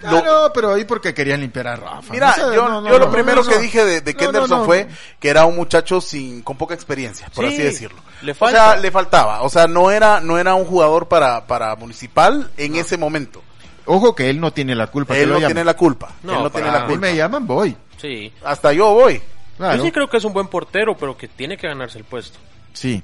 [0.04, 2.12] Ah, lo- no, pero ahí porque querían limpiar a Rafa.
[2.14, 4.14] Mira, No sé, yo, no, no, yo lo no, primero no, que dije de, de
[4.16, 4.66] Kenderson no, no.
[4.66, 4.88] fue
[5.20, 8.00] que era un muchacho sin con poca experiencia, por Sí, así decirlo.
[8.22, 8.72] le O falta.
[8.74, 12.76] sea, le faltaba, o sea, no era no era un jugador para para municipal en
[12.76, 13.42] ese momento.
[13.86, 15.16] Ojo que él no tiene la culpa.
[15.18, 16.12] Él lo no tiene la culpa.
[16.24, 17.02] No, él no tiene A la mí culpa.
[17.08, 17.78] me llaman, voy.
[18.02, 18.34] Sí.
[18.44, 19.22] Hasta yo voy.
[19.58, 19.78] Claro.
[19.78, 22.38] Yo sí creo que es un buen portero, pero que tiene que ganarse el puesto.
[22.74, 23.02] Sí.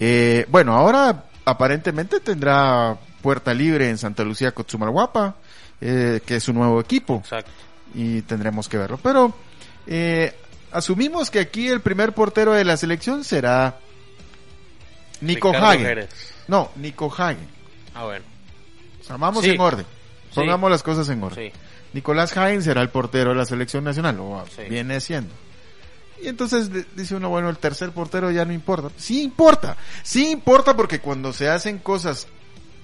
[0.00, 5.36] Eh, bueno, ahora aparentemente tendrá puerta libre en Santa Lucía Cotzumalguapa,
[5.84, 7.18] eh, que es su nuevo equipo.
[7.22, 7.50] Exacto.
[7.94, 8.98] y tendremos que verlo.
[9.00, 9.32] Pero
[9.86, 10.34] eh,
[10.72, 13.78] asumimos que aquí el primer portero de la selección será
[15.20, 15.86] Nico Ricardo Hagen.
[15.86, 16.08] Jerez.
[16.48, 17.46] No, Nico Hagen.
[17.94, 18.24] Ah, bueno.
[19.18, 19.50] Vamos Sí.
[19.50, 19.86] en orden.
[20.30, 20.34] Sí.
[20.34, 21.52] Pongamos las cosas en orden.
[21.52, 21.58] Sí.
[21.92, 25.32] Nicolás Hagen será el portero de la selección nacional, o viene siendo.
[26.20, 28.88] Y entonces dice uno, bueno, el tercer portero ya no importa.
[28.96, 32.26] Sí importa, sí importa porque cuando se hacen cosas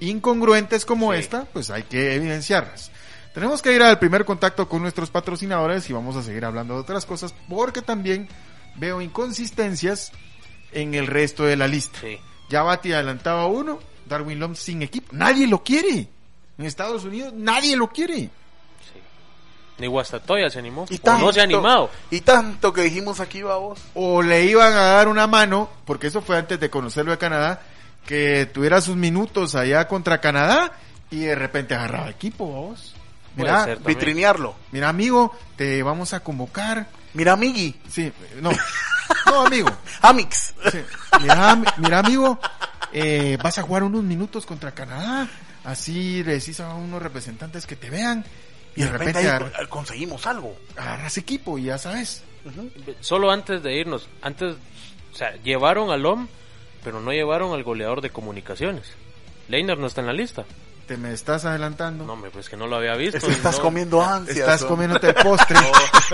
[0.01, 1.19] incongruentes como Sí.
[1.21, 2.91] esta, pues hay que evidenciarlas.
[3.35, 6.81] Tenemos que ir al primer contacto con nuestros patrocinadores y vamos a seguir hablando de
[6.81, 8.29] otras cosas porque también
[8.77, 10.11] veo inconsistencias
[10.73, 11.99] en el resto de la lista.
[12.01, 12.19] Sí.
[12.49, 15.09] Ya Bati adelantaba uno, Darwin Lom sin equipo.
[15.13, 16.09] Nadie lo quiere.
[16.59, 18.15] En Estados Unidos nadie lo quiere.
[18.17, 19.01] Sí.
[19.79, 20.87] Ni Guastatoya se animó.
[20.91, 21.89] Y O tanto, no se ha animado.
[22.11, 23.81] Y tanto que dijimos aquí, vamos.
[23.95, 27.63] o le iban a dar una mano, porque eso fue antes de conocerlo de Canadá,
[28.07, 30.73] que tuviera sus minutos allá contra Canadá
[31.11, 32.95] y de repente agarraba equipo, vos.
[33.37, 33.77] Mira.
[33.87, 34.57] Vitrinearlo.
[34.73, 36.89] mira amigo, te vamos a convocar.
[37.15, 37.81] Mira, Miggy.
[37.89, 38.51] Sí, no,
[39.27, 39.69] no amigo.
[40.03, 40.55] Amix.
[40.71, 40.79] Sí.
[41.21, 42.39] Mira, ami- mira amigo,
[42.93, 45.29] eh, vas a jugar unos minutos contra Canadá,
[45.65, 48.25] así le decís a unos representantes que te vean
[48.77, 50.57] y Y de repente ahí conseguimos algo.
[50.77, 52.23] agarras equipo y ya sabes.
[53.01, 54.57] Solo antes de irnos, antes,
[55.13, 56.27] o sea, llevaron al OM,
[56.83, 58.93] pero no llevaron al goleador de comunicaciones.
[59.49, 60.45] Leiner no está en la lista.
[60.87, 62.05] Te me estás adelantando.
[62.05, 63.19] No, hombre, pues que no lo había visto.
[63.19, 63.63] Es que estás no.
[63.63, 64.39] comiendo ansias.
[64.39, 64.69] Estás ¿no?
[64.69, 65.59] comiéndote el postre.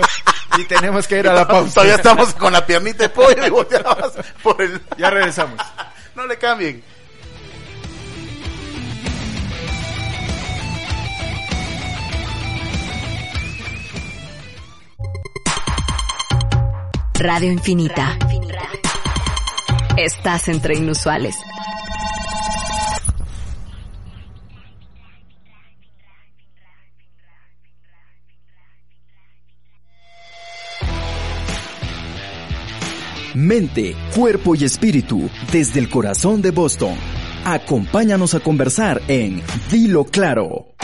[0.57, 1.75] y tenemos que ir a la pausa.
[1.75, 4.81] Todavía estamos con la piernita de pollo y volteabas por el...
[4.97, 5.59] Ya regresamos.
[6.15, 6.83] No le cambien.
[17.19, 18.17] Radio Infinita.
[19.97, 21.35] Estás entre inusuales.
[33.33, 36.95] Mente, cuerpo y espíritu desde el corazón de Boston.
[37.43, 40.75] Acompáñanos a conversar en Dilo Claro.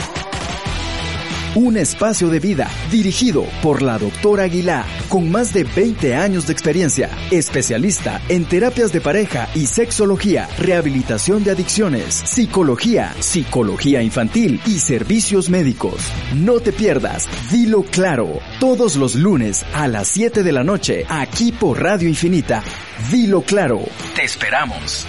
[1.54, 6.52] Un espacio de vida dirigido por la doctora Aguilar, con más de 20 años de
[6.52, 14.80] experiencia, especialista en terapias de pareja y sexología, rehabilitación de adicciones, psicología, psicología infantil y
[14.80, 16.10] servicios médicos.
[16.34, 21.52] No te pierdas, dilo claro, todos los lunes a las 7 de la noche, aquí
[21.52, 22.64] por Radio Infinita.
[23.12, 23.80] Dilo claro,
[24.16, 25.06] te esperamos.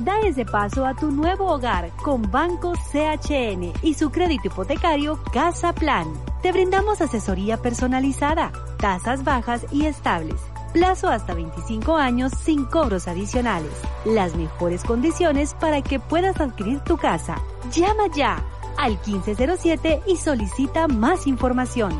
[0.00, 5.74] Da ese paso a tu nuevo hogar con Banco CHN y su crédito hipotecario Casa
[5.74, 6.06] Plan.
[6.40, 10.40] Te brindamos asesoría personalizada, tasas bajas y estables,
[10.72, 13.72] plazo hasta 25 años sin cobros adicionales,
[14.06, 17.36] las mejores condiciones para que puedas adquirir tu casa.
[17.70, 18.42] Llama ya
[18.78, 21.92] al 1507 y solicita más información.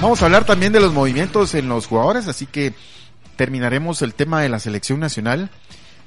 [0.00, 2.72] Vamos a hablar también de los movimientos en los jugadores, así que
[3.34, 5.50] terminaremos el tema de la selección nacional.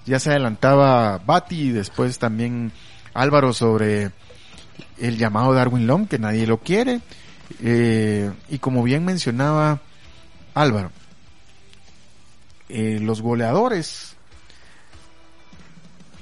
[0.06, 2.71] Ya se adelantaba Bati y después también
[3.13, 4.12] Álvaro sobre
[4.97, 7.01] el llamado Darwin Lom, que nadie lo quiere.
[7.62, 9.82] Eh, y como bien mencionaba
[10.54, 10.91] Álvaro,
[12.69, 14.15] eh, los goleadores.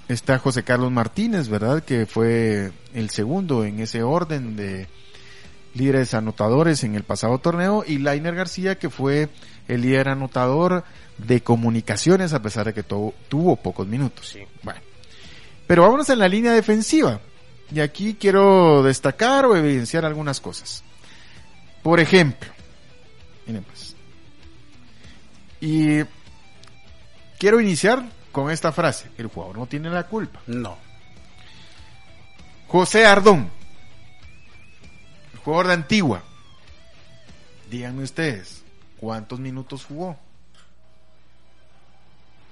[0.08, 1.84] Está José Carlos Martínez, ¿verdad?
[1.84, 4.88] Que fue el segundo en ese orden de
[5.79, 9.29] líderes anotadores en el pasado torneo y Lainer García que fue
[9.67, 10.83] el líder anotador
[11.17, 14.27] de comunicaciones a pesar de que tu- tuvo pocos minutos.
[14.29, 14.39] Sí.
[14.63, 14.79] Bueno,
[15.67, 17.19] pero vámonos en la línea defensiva
[17.73, 20.83] y aquí quiero destacar o evidenciar algunas cosas.
[21.83, 22.49] Por ejemplo,
[23.47, 23.95] miren pues,
[25.61, 26.01] Y
[27.37, 29.09] quiero iniciar con esta frase.
[29.17, 30.41] El jugador no tiene la culpa.
[30.47, 30.77] No.
[32.67, 33.49] José Ardón,
[35.49, 36.23] jugador de Antigua.
[37.71, 38.63] Díganme ustedes,
[38.99, 40.15] ¿cuántos minutos jugó?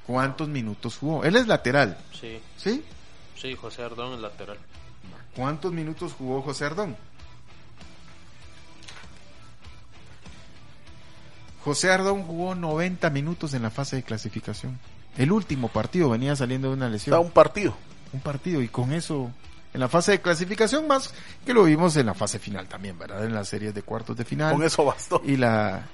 [0.08, 1.24] ¿Cuántos minutos jugó?
[1.24, 2.84] Él es lateral, Sí, ¿sí?
[3.36, 4.58] sí, José Ardón el lateral.
[5.36, 6.96] ¿Cuántos minutos jugó José Ardón?
[11.64, 14.80] José Ardón jugó 90 minutos en la fase de clasificación.
[15.18, 17.14] El último partido venía saliendo de una lesión.
[17.14, 17.76] Está un partido.
[18.14, 19.32] un partido y con eso
[19.78, 21.14] en la fase de clasificación más
[21.46, 23.24] que lo vimos en la fase final también, ¿verdad?
[23.24, 25.22] En las series de cuartos de final Con eso bastó.
[25.24, 25.86] y la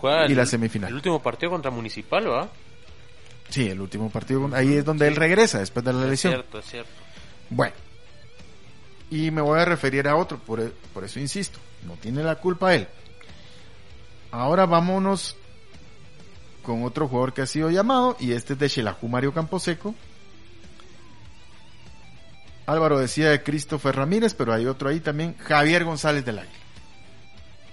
[0.00, 0.90] Juega Y la semifinal.
[0.90, 2.48] El último partido contra Municipal, ¿va?
[3.48, 6.32] sí, el último partido ahí es donde él regresa después de la Es lesión.
[6.34, 6.90] cierto, es cierto.
[7.50, 7.74] Bueno.
[9.10, 12.36] Y me voy a referir a otro, por, e- por eso insisto, no tiene la
[12.36, 12.86] culpa él.
[14.30, 15.36] Ahora vámonos
[16.62, 19.94] con otro jugador que ha sido llamado y este es de Xelajú Mario Camposeco.
[22.66, 26.56] Álvaro decía de Christopher Ramírez, pero hay otro ahí también, Javier González del Águila.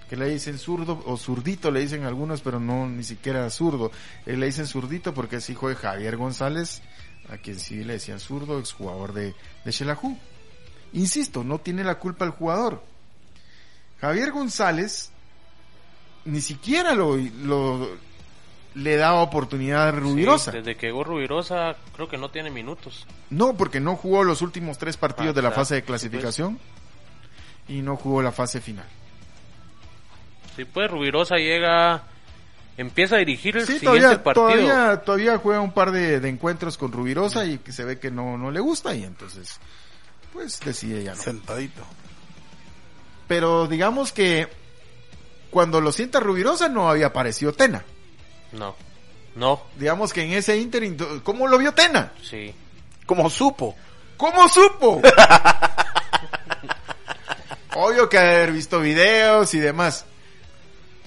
[0.10, 3.92] Que le dicen zurdo o zurdito, le dicen algunos, pero no ni siquiera zurdo.
[4.26, 6.82] Eh, le dicen zurdito porque es hijo de Javier González,
[7.32, 9.98] a quien sí le decían zurdo, exjugador de, de.
[10.94, 12.84] Insisto, no tiene la culpa el jugador.
[14.02, 15.12] Javier González
[16.26, 17.90] ni siquiera lo, lo-
[18.80, 20.52] le daba oportunidad a Rubirosa.
[20.52, 23.06] Sí, desde que llegó Rubirosa, creo que no tiene minutos.
[23.30, 25.62] No, porque no jugó los últimos tres partidos Ah, de la claro.
[25.62, 26.60] fase de Sí, clasificación
[27.68, 28.86] y no jugó la fase final.
[30.56, 32.04] Sí, pues Rubirosa llega,
[32.78, 34.46] empieza a dirigir el Sí, siguiente todavía, partido.
[34.48, 38.12] todavía, todavía juega un par de, de encuentros con Rubirosa y que se ve que
[38.12, 39.60] no, no le gusta y entonces
[40.34, 41.22] pues decide ya no.
[41.22, 41.82] Sentadito.
[43.28, 44.48] Pero digamos que
[45.52, 47.84] cuando lo sienta Rubirosa no había aparecido Tena.
[48.52, 48.76] No,
[49.36, 50.84] no, Digamos que en ese Inter,
[51.24, 52.12] ¿cómo lo vio Tena?
[52.22, 52.54] sí.
[53.06, 53.76] Como supo.
[54.18, 55.02] ¿Cómo supo?
[57.76, 60.06] Obvio que haber visto videos y demás.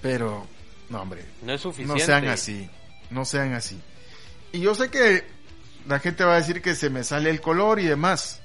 [0.00, 0.46] Pero,
[0.88, 2.00] no hombre, No es suficiente.
[2.00, 2.68] no sean así.
[3.10, 3.80] No sean así.
[4.52, 5.24] Y yo sé que
[5.86, 8.40] la gente va a decir que se me sale el color y demás.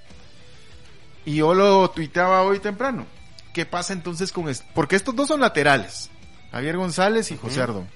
[1.26, 3.06] Y yo lo tuiteaba hoy temprano.
[3.54, 4.66] ¿Qué pasa entonces con esto?
[4.74, 6.10] Porque estos dos son laterales.
[6.52, 7.90] Javier González y José Ardón.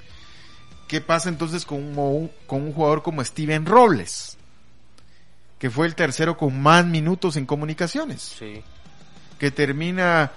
[0.91, 4.37] ¿Qué pasa entonces con un, con un jugador como Steven Robles?
[5.57, 8.61] Que fue el tercero con más minutos en comunicaciones Sí,
[9.39, 10.33] que termina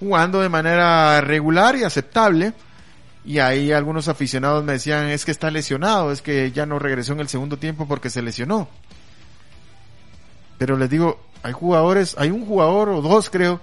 [0.00, 2.54] jugando de manera regular y aceptable.
[3.24, 7.12] Y ahí algunos aficionados me decían, es que está lesionado, es que ya no regresó
[7.12, 8.68] en el segundo tiempo porque se lesionó.
[10.58, 13.60] Pero les digo, hay jugadores, hay un jugador o dos creo,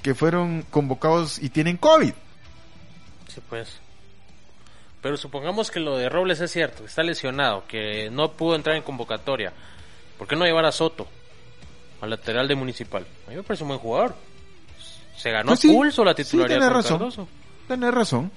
[0.00, 2.14] que fueron convocados y tienen COVID.
[3.28, 3.81] sí, pues.
[5.02, 8.76] Pero supongamos que lo de Robles es cierto, que está lesionado, que no pudo entrar
[8.76, 9.52] en convocatoria.
[10.16, 11.08] ¿Por qué no llevar a Soto?
[12.00, 13.04] Al lateral de Municipal.
[13.26, 14.14] A mí me parece un buen jugador.
[15.16, 16.98] Se ganó Pues sí, pulso la sí, titularidad tenés con razón.
[16.98, 17.28] Cardoso.
[17.68, 18.30] Tenés razón,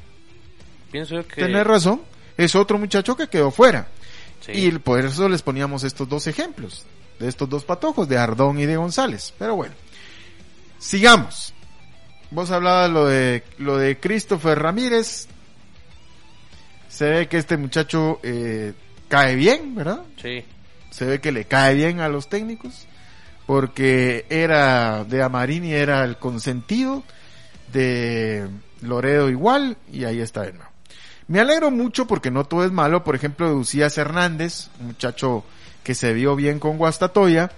[0.91, 1.41] Pienso yo que...
[1.41, 2.01] tenés razón.
[2.37, 3.87] Es otro muchacho que quedó fuera.
[4.41, 4.51] Sí.
[4.53, 6.85] Y por eso les poníamos estos dos ejemplos,
[7.19, 9.33] de estos dos patojos, de Ardón y de González.
[9.37, 9.73] Pero bueno,
[10.79, 11.53] sigamos.
[12.31, 15.27] Vos hablabas lo de, lo de Christopher Ramírez.
[16.95, 18.71] Se ve que este muchacho eh,
[19.09, 20.03] cae bien, ¿verdad?
[20.21, 20.45] Sí,
[20.91, 22.87] Se ve que le cae bien a los técnicos.
[23.45, 27.03] Porque era de Amarini, era el consentido
[27.71, 28.47] de
[28.81, 29.77] Loredo igual.
[29.91, 30.69] Y ahí está de nuevo.
[31.27, 33.03] Me alegro mucho porque no todo es malo.
[33.03, 35.43] Por ejemplo, de Usías Hernández, un muchacho
[35.83, 37.51] que se vio bien con Guastatoya.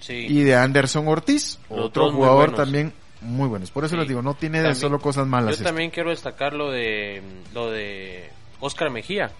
[0.00, 0.26] sí.
[0.28, 3.70] Y de Anderson Ortiz, Los otro muy jugador también muy buenos.
[3.70, 3.98] Por eso Sí.
[4.00, 5.48] les digo, no tiene de solo cosas malas.
[5.50, 5.64] Yo esto.
[5.64, 7.22] también quiero destacar lo de
[7.54, 8.30] lo de
[8.60, 9.30] Oscar Mejía.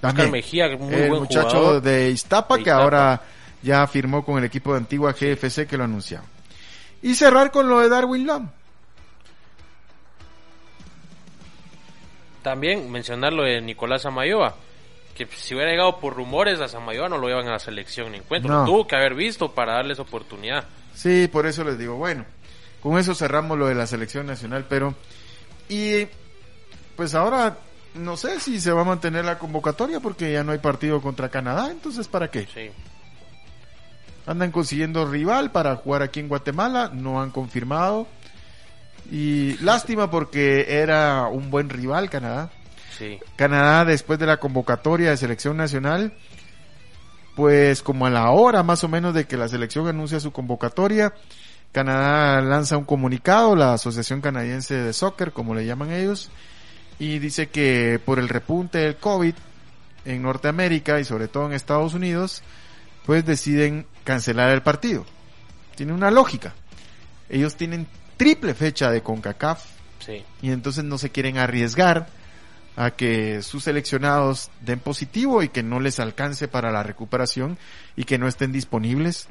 [0.00, 0.26] También.
[0.26, 1.82] Oscar Mejía, muy el buen muchacho jugador.
[1.82, 2.82] de Iztapa De que Iztapa.
[2.82, 3.22] ahora
[3.62, 6.24] ya firmó con el equipo de Antigua GFC que lo anunciaba.
[7.02, 8.50] Y cerrar con lo de Darwin Lam.
[12.42, 14.54] También mencionar lo de Nicolás Amayoa,
[15.16, 18.18] que si hubiera llegado por rumores a Samayoa no lo llevan a la selección ni
[18.18, 18.52] encuentro.
[18.52, 18.60] No.
[18.60, 20.64] Lo tuvo que haber visto para darles oportunidad.
[20.94, 22.24] Sí, por eso les digo, bueno,
[22.82, 24.94] con eso cerramos lo de la selección nacional, pero
[25.70, 26.06] y
[26.96, 27.56] pues ahora
[27.94, 31.28] no sé si se va a mantener la convocatoria porque ya no hay partido contra
[31.28, 32.46] Canadá, entonces ¿para qué?
[32.52, 32.70] Sí.
[34.26, 38.06] Andan consiguiendo rival para jugar aquí en Guatemala, no han confirmado.
[39.10, 42.50] Y lástima porque era un buen rival Canadá.
[42.98, 43.18] Sí.
[43.36, 46.14] Canadá después de la convocatoria de selección nacional,
[47.36, 51.12] pues como a la hora más o menos de que la selección anuncia su convocatoria,
[51.72, 56.30] Canadá lanza un comunicado, la Asociación Canadiense de Soccer, como le llaman ellos,
[56.98, 59.34] y dice que por el repunte del COVID
[60.04, 62.42] en Norteamérica y sobre todo en Estados Unidos,
[63.06, 65.04] pues deciden cancelar el partido.
[65.76, 66.54] Tiene una lógica.
[67.28, 69.64] Ellos tienen triple fecha de CONCACAF
[70.00, 70.22] Sí.
[70.42, 72.08] y entonces no se quieren arriesgar
[72.76, 77.56] a que sus seleccionados den positivo y que no les alcance para la recuperación
[77.96, 79.28] y que no estén disponibles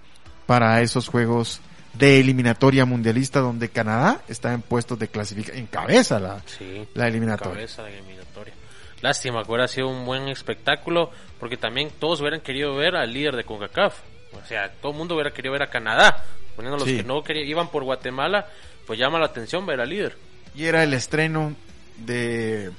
[0.48, 1.62] para esos juegos
[1.94, 6.88] de eliminatoria mundialista donde Canadá está en puestos de clasificación, encabeza la, Sí.
[6.96, 7.54] la eliminatoria.
[7.54, 8.54] Cabeza de eliminatoria.
[9.02, 13.36] Lástima que hubiera sido un buen espectáculo, porque también todos hubieran querido ver al líder
[13.36, 13.96] de CONCACAF.
[14.34, 16.24] O sea, todo el mundo hubiera querido ver a Canadá.
[16.56, 16.98] Poniendo los Sí.
[16.98, 18.48] que no querían, iban por Guatemala,
[18.88, 20.16] pues llama la atención ver al líder.
[20.56, 21.56] Y era el estreno
[21.98, 22.72] de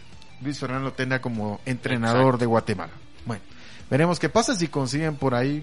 [0.43, 2.39] Luis Fernando Tena como entrenador Exacto.
[2.39, 2.93] de Guatemala.
[3.27, 3.43] Bueno,
[3.91, 5.63] veremos qué pasa si consiguen por ahí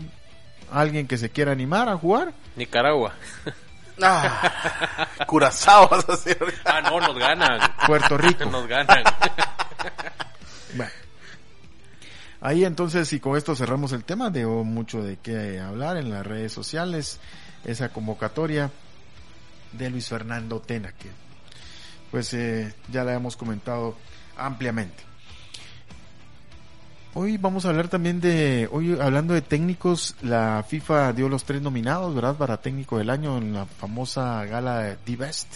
[0.72, 2.34] alguien que se quiera animar a jugar.
[2.56, 3.14] Nicaragua.
[4.02, 6.38] Ah, Curazao vas a hacer.
[6.66, 7.60] ah, no, nos ganan.
[7.86, 8.46] Puerto Rico.
[8.46, 9.04] nos ganan.
[10.74, 10.92] Bueno.
[12.40, 16.26] Ahí entonces, y con esto cerramos el tema, debo mucho de qué hablar en las
[16.26, 17.20] redes sociales,
[17.66, 18.72] esa convocatoria
[19.74, 21.10] de Luis Fernando Tena, que
[22.10, 23.98] pues eh, ya la hemos comentado
[24.38, 25.04] ampliamente.
[27.14, 31.62] Hoy vamos a hablar también de, hoy hablando de técnicos, la FIFA dio los tres
[31.62, 32.38] nominados, ¿verdad?
[32.38, 35.56] Para técnico del año en la famosa gala The Best.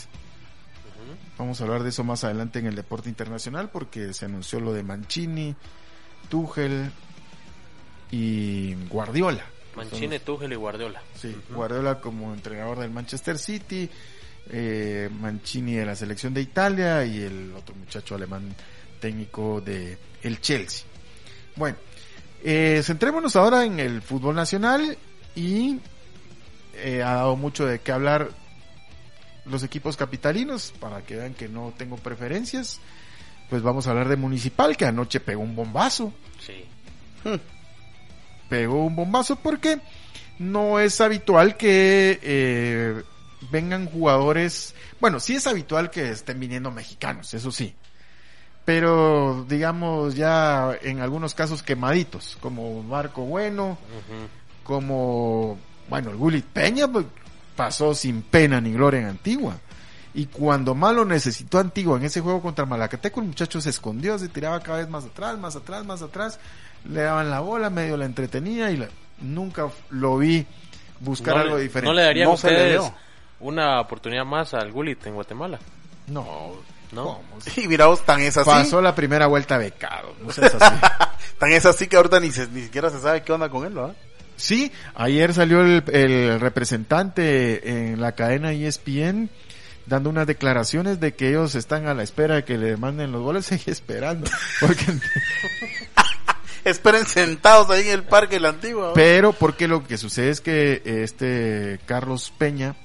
[1.38, 4.74] Vamos a hablar de eso más adelante en el deporte internacional porque se anunció lo
[4.74, 5.56] de Mancini,
[6.28, 6.92] Tuchel
[8.12, 9.46] y Guardiola.
[9.78, 11.02] Mancini, Tuchel y Guardiola.
[11.16, 13.90] Sí, Guardiola como entrenador del Manchester City,
[14.50, 18.54] eh, Mancini de la selección de Italia y el otro muchacho alemán
[19.00, 20.86] técnico de el Chelsea.
[21.56, 21.78] Bueno,
[22.44, 24.98] eh, centrémonos ahora en el fútbol nacional
[25.36, 25.80] y
[26.76, 28.30] eh, ha dado mucho de qué hablar
[29.46, 32.80] los equipos capitalinos para que vean que no tengo preferencias.
[33.50, 36.66] Pues vamos a hablar de Municipal que anoche pegó un bombazo Sí.
[38.50, 39.80] pegó un bombazo porque
[40.40, 43.04] no es habitual que eh,
[43.52, 47.74] vengan jugadores, bueno, sí es habitual que estén viniendo mexicanos, eso sí,
[48.66, 53.78] pero digamos ya en algunos casos quemaditos, como Marco Bueno,
[54.64, 55.58] como,
[55.90, 57.06] bueno, el Gulit Peña pues,
[57.56, 59.58] pasó sin pena ni gloria en Antigua.
[60.14, 64.30] Y cuando Malo necesitó Antigua en ese juego contra Malacateco, el muchacho se escondió, se
[64.30, 66.40] tiraba cada vez más atrás, más atrás, más atrás,
[66.86, 68.88] le daban la bola, medio la entretenía y la-
[69.20, 70.46] nunca lo vi
[71.02, 71.90] buscar No algo le- diferente.
[71.90, 72.82] ¿No le darían No ustedes
[73.42, 75.60] una oportunidad más al Gullit en Guatemala?
[76.08, 76.54] No,
[76.92, 77.22] ¿No?
[77.30, 77.40] ¿cómo?
[77.58, 78.50] Y mira vos, tan es así.
[78.50, 80.76] Pasó la primera vuelta becado, no seas así.
[81.40, 83.74] Tan es así que ahorita ni, se- ni siquiera se sabe qué onda con él,
[83.74, 83.96] ¿verdad?
[84.38, 89.30] Sí, ayer salió el, el representante en la cadena ESPN
[89.86, 93.22] dando unas declaraciones de que ellos están a la espera de que le manden los
[93.22, 94.30] goles y esperando.
[94.62, 94.86] Porque,
[96.64, 98.94] Esperen sentados ahí en el parque la antigua.
[98.96, 102.76] pero porque lo que sucede es que este Carlos Peña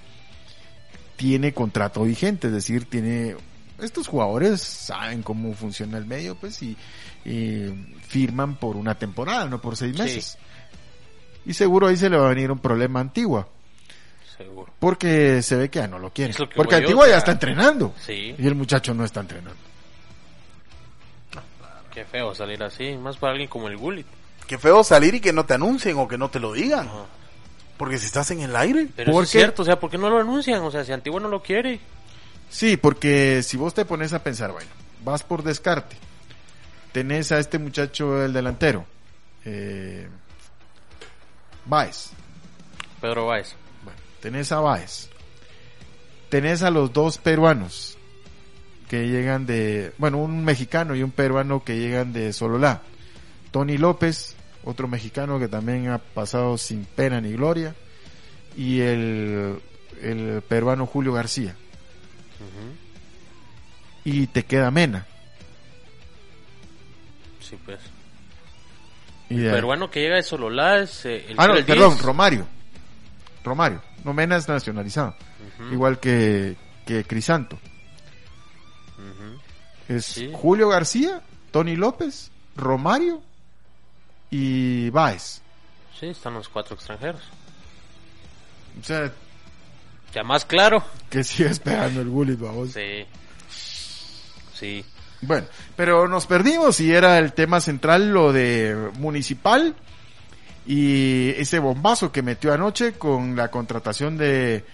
[1.16, 3.36] tiene contrato vigente, es decir, tiene
[3.82, 6.76] estos jugadores saben cómo funciona el medio, pues y,
[7.24, 7.68] y
[8.06, 10.02] firman por una temporada, no por seis Sí.
[10.02, 10.38] meses.
[11.46, 13.48] Y seguro ahí se le va a venir un problema a Antigua.
[14.36, 14.72] Seguro.
[14.78, 16.34] Porque se ve que ya no lo quiere.
[16.38, 17.94] Lo Porque yo, Antigua ya está entrenando.
[18.00, 18.34] Sí.
[18.38, 19.58] Y el muchacho no está entrenando.
[21.92, 24.06] Qué feo salir así, más para alguien como el Gullit.
[24.46, 26.86] Qué feo salir y que no te anuncien o que no te lo digan.
[26.86, 27.06] Ajá.
[27.76, 28.88] Porque si estás en el aire.
[28.94, 29.38] Pero ¿Por es qué?
[29.38, 30.60] cierto, o sea, ¿por qué no lo anuncian?
[30.62, 31.80] O sea, si Antigua no lo quiere.
[32.50, 34.70] Sí, porque si vos te pones a pensar, bueno,
[35.04, 35.96] vas por descarte.
[36.92, 38.84] Tenés a este muchacho, el delantero.
[39.44, 40.08] Eh,
[41.64, 42.10] Baez.
[43.00, 43.54] Pedro Báez.
[43.84, 45.08] Bueno, tenés a Baez.
[46.28, 47.96] Tenés a los dos peruanos
[48.88, 52.82] que llegan de, bueno, un mexicano y un peruano que llegan de Sololá.
[53.52, 54.34] Tony López,
[54.64, 57.74] otro mexicano que también ha pasado sin pena ni gloria.
[58.56, 59.60] Y el,
[60.02, 61.54] el peruano Julio García.
[64.04, 65.06] Y te queda Mena.
[67.40, 67.78] Sí, pues.
[69.28, 72.02] Y ahí- Peruano que llega de Sololá es eh, el ah, no, el perdón, 10.
[72.02, 72.46] Romario.
[73.44, 73.82] Romario.
[74.04, 75.14] No, Mena es nacionalizado.
[75.72, 77.58] Igual que, que Crisanto.
[79.88, 80.30] Es Sí.
[80.32, 81.20] Julio García,
[81.50, 83.20] Tony López, Romario
[84.30, 85.42] y Baez.
[85.98, 87.20] Sí, están los cuatro extranjeros.
[88.80, 89.12] O sea,
[90.14, 90.82] Ya más claro.
[91.08, 92.72] que sigue esperando el Gullit, vamos.
[92.72, 93.04] Sí.
[94.54, 94.84] Sí.
[95.22, 95.46] Bueno,
[95.76, 99.74] pero nos perdimos y era el tema central lo de Municipal
[100.66, 104.64] y ese bombazo que metió anoche con la contratación de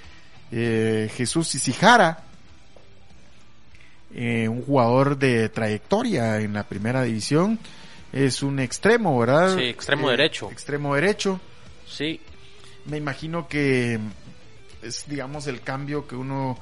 [0.53, 2.21] eh, Jesús Isijara,
[4.15, 7.59] eh, un jugador de trayectoria en la primera división,
[8.13, 9.57] es un extremo, ¿verdad?
[9.57, 10.51] Sí, extremo Eh, derecho.
[10.51, 11.41] Extremo derecho.
[11.87, 12.21] Sí,
[12.87, 13.99] Me imagino que
[14.87, 16.59] es, digamos, el cambio que uno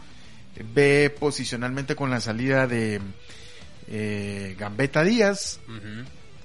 [0.74, 3.00] ve posicionalmente con la salida de
[3.88, 5.60] eh, Gambetta Díaz.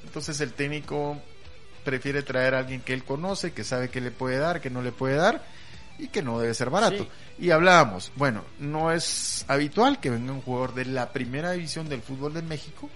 [0.03, 1.21] Entonces el técnico
[1.84, 4.82] prefiere traer a alguien que él conoce, que sabe que le puede dar, que no
[4.82, 5.43] le puede dar
[5.97, 7.07] y que no debe ser barato.
[7.38, 12.01] Y hablábamos, bueno, no es habitual que venga un jugador de la primera división del
[12.01, 12.89] fútbol de México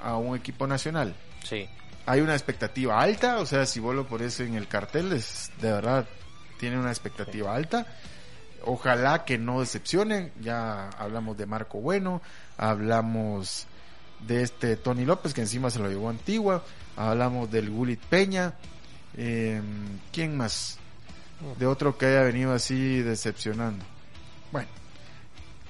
[0.00, 1.14] a un equipo nacional.
[1.44, 1.68] sí.
[2.06, 5.70] Hay una expectativa alta, o sea, si vos lo pones en el cartel, es, de
[5.70, 6.08] verdad
[6.58, 7.86] tiene una expectativa alta.
[8.64, 10.32] Ojalá que no decepcionen.
[10.40, 12.20] Ya hablamos de Marco Bueno,
[12.56, 13.66] hablamos
[14.20, 16.64] de este Tony López que encima se lo llevó a Antigua,
[16.96, 18.54] hablamos del Gulit Peña.
[19.16, 19.60] Eh,
[20.12, 20.78] ¿Quién más?
[21.58, 23.84] De otro que haya venido así decepcionando.
[24.50, 24.68] Bueno.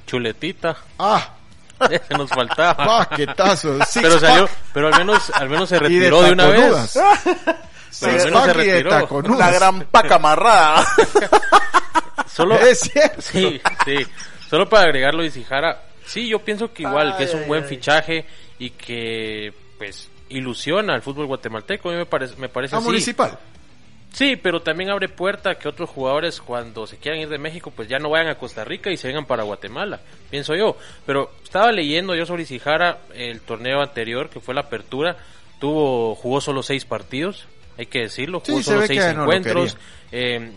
[0.07, 0.76] Chuletita.
[0.99, 1.34] ¡Ah!
[1.91, 2.74] Ese nos faltaba.
[3.09, 3.78] ¡Paquetazo!
[3.95, 6.99] Pero salió, pero al menos, al menos se y de retiró de, una vez.
[7.91, 8.91] Six se pack de retiró.
[8.91, 9.36] taconudas.
[9.39, 10.84] Una gran paca amarrada.
[12.28, 13.20] Solo, Es cierto.
[13.22, 13.97] sí, sí.
[14.49, 17.68] Solo para agregarlo y Jara, sí, yo pienso que igual, que es un buen ay.
[17.68, 18.24] fichaje
[18.59, 21.89] y que, pues, ilusiona al fútbol guatemalteco.
[21.89, 22.86] A mí me parece, me parece A así.
[22.86, 23.39] Municipal.
[24.11, 27.70] Sí, pero también abre puerta a que otros jugadores cuando se quieran ir de México
[27.70, 30.78] pues ya no vayan a Costa Rica y se vengan para Guatemala, pienso yo.
[31.05, 35.18] Pero estaba leyendo yo sobre Isijara el torneo anterior que fue la apertura,
[35.61, 37.47] tuvo jugó solo seis partidos,
[37.79, 39.76] hay que decirlo, jugó solo seis que no encuentros,
[40.11, 40.51] eh,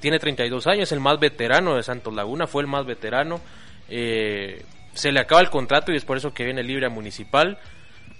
[0.00, 3.40] tiene 32 años, el más veterano de Santos Laguna, fue el más veterano,
[3.88, 4.64] eh,
[4.94, 7.58] se le acaba el contrato y es por eso que viene libre a Municipal.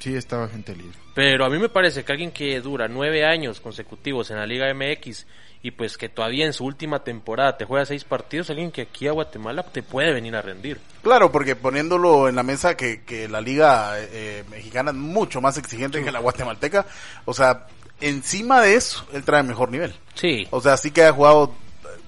[0.01, 0.97] Sí, estaba gente libre.
[1.15, 4.73] Pero a mí me parece que alguien que dura nueve años consecutivos en la Liga
[4.73, 5.27] MX
[5.63, 9.09] y pues que todavía en su última temporada te juega seis partidos, alguien que aquí
[9.09, 10.79] a Guatemala te puede venir a rendir.
[11.03, 15.59] Claro, porque poniéndolo en la mesa que, que la liga eh, mexicana es mucho más
[15.59, 16.87] exigente que la guatemalteca,
[17.25, 17.67] o sea,
[18.01, 19.95] encima de eso, él trae mejor nivel.
[20.15, 21.55] Sí, O sea, sí que ha jugado,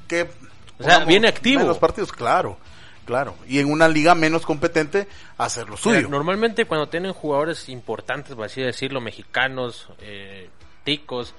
[0.09, 0.28] que...
[0.78, 1.62] O sea, viene activo.
[1.64, 2.57] los partidos, claro,
[3.05, 3.34] claro.
[3.47, 6.09] Y en una liga menos competente, hacer lo O sea, suyo.
[6.09, 10.49] normalmente cuando tienen jugadores importantes, por así decirlo, mexicanos, eh,
[10.84, 11.34] ticos,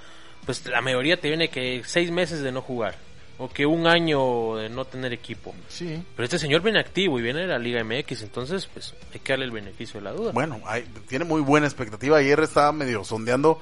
[0.45, 2.95] pues la mayoría te viene que seis meses de no jugar
[3.43, 5.53] o que un año de no tener equipo.
[5.67, 6.03] Sí.
[6.15, 9.33] Pero este señor viene activo y viene de la Liga MX, entonces pues hay que
[9.33, 10.31] darle el beneficio de la duda.
[10.31, 12.17] Bueno, hay- tiene muy buena expectativa.
[12.17, 13.59] Ayer estaba medio sondeando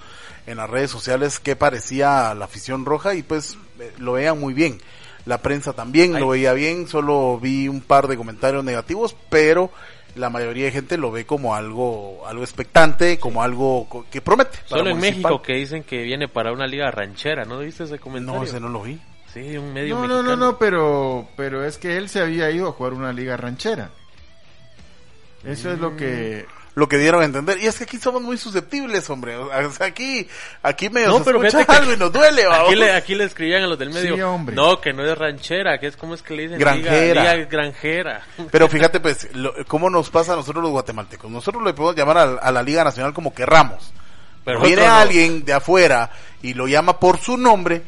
[0.48, 4.54] en las redes sociales qué parecía la afición roja y pues eh, lo veían muy
[4.54, 4.80] bien.
[5.26, 6.22] La prensa también Ay.
[6.22, 9.72] lo veía bien, solo vi un par de comentarios negativos, pero
[10.16, 14.58] la mayoría de gente lo ve como algo algo expectante, como algo que promete.
[14.66, 14.98] Solo en.
[15.00, 18.40] México que dicen que viene para una liga ranchera, ¿no viste ese comentario?
[18.42, 19.00] No, ese no lo vi.
[19.34, 20.36] Sí, un medio No, no, mexicano.
[20.36, 23.90] no, no, pero, pero es que él se había ido a jugar una liga ranchera.
[25.44, 26.46] Eso es lo que...
[26.76, 27.58] Lo que dieron a entender.
[27.62, 29.36] Y es que aquí somos muy susceptibles, hombre.
[29.36, 30.26] O sea, aquí,
[30.64, 33.24] aquí medio No, pero escucha fíjate que algo y nos duele, Aquí le, aquí le
[33.26, 34.16] escribían a los del medio.
[34.16, 34.56] Sí, hombre.
[34.56, 37.22] No, que no es ranchera, que es como es que le dicen Granjera.
[37.22, 38.22] Liga, liga granjera.
[38.50, 41.30] Pero fíjate, pues, lo- cómo nos pasa a nosotros los guatemaltecos.
[41.30, 43.92] Nosotros le podemos llamar a, a la Liga Nacional como querramos.
[44.46, 44.94] Pero Viene no.
[44.96, 46.12] alguien de afuera
[46.42, 47.82] y lo llama por su nombre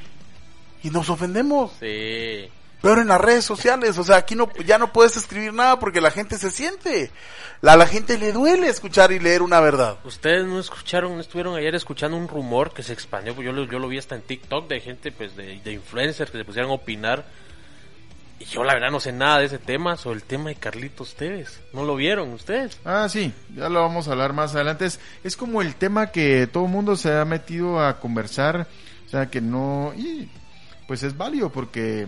[0.83, 1.71] y nos ofendemos.
[1.79, 2.49] Sí.
[2.81, 6.01] Pero en las redes sociales, o sea, aquí no, ya no puedes escribir nada porque
[6.01, 7.11] la gente se siente.
[7.61, 9.99] La, a la gente le duele escuchar y leer una verdad.
[10.03, 13.65] Ustedes no escucharon, no estuvieron ayer escuchando un rumor que se expandió, pues yo lo,
[13.65, 16.71] yo lo vi hasta en TikTok de gente, pues de, de influencers que se pusieron
[16.71, 17.23] a opinar.
[18.39, 21.13] Y yo la verdad no sé nada de ese tema, sobre el tema de Carlitos
[21.13, 21.61] Tevez.
[21.73, 22.79] ¿No lo vieron ustedes?
[22.83, 24.85] Ah, sí, ya lo vamos a hablar más adelante.
[24.85, 28.65] Es, es como el tema que todo el mundo se ha metido a conversar,
[29.05, 29.93] o sea, que no...
[29.95, 30.27] Y
[30.91, 32.05] pues es válido porque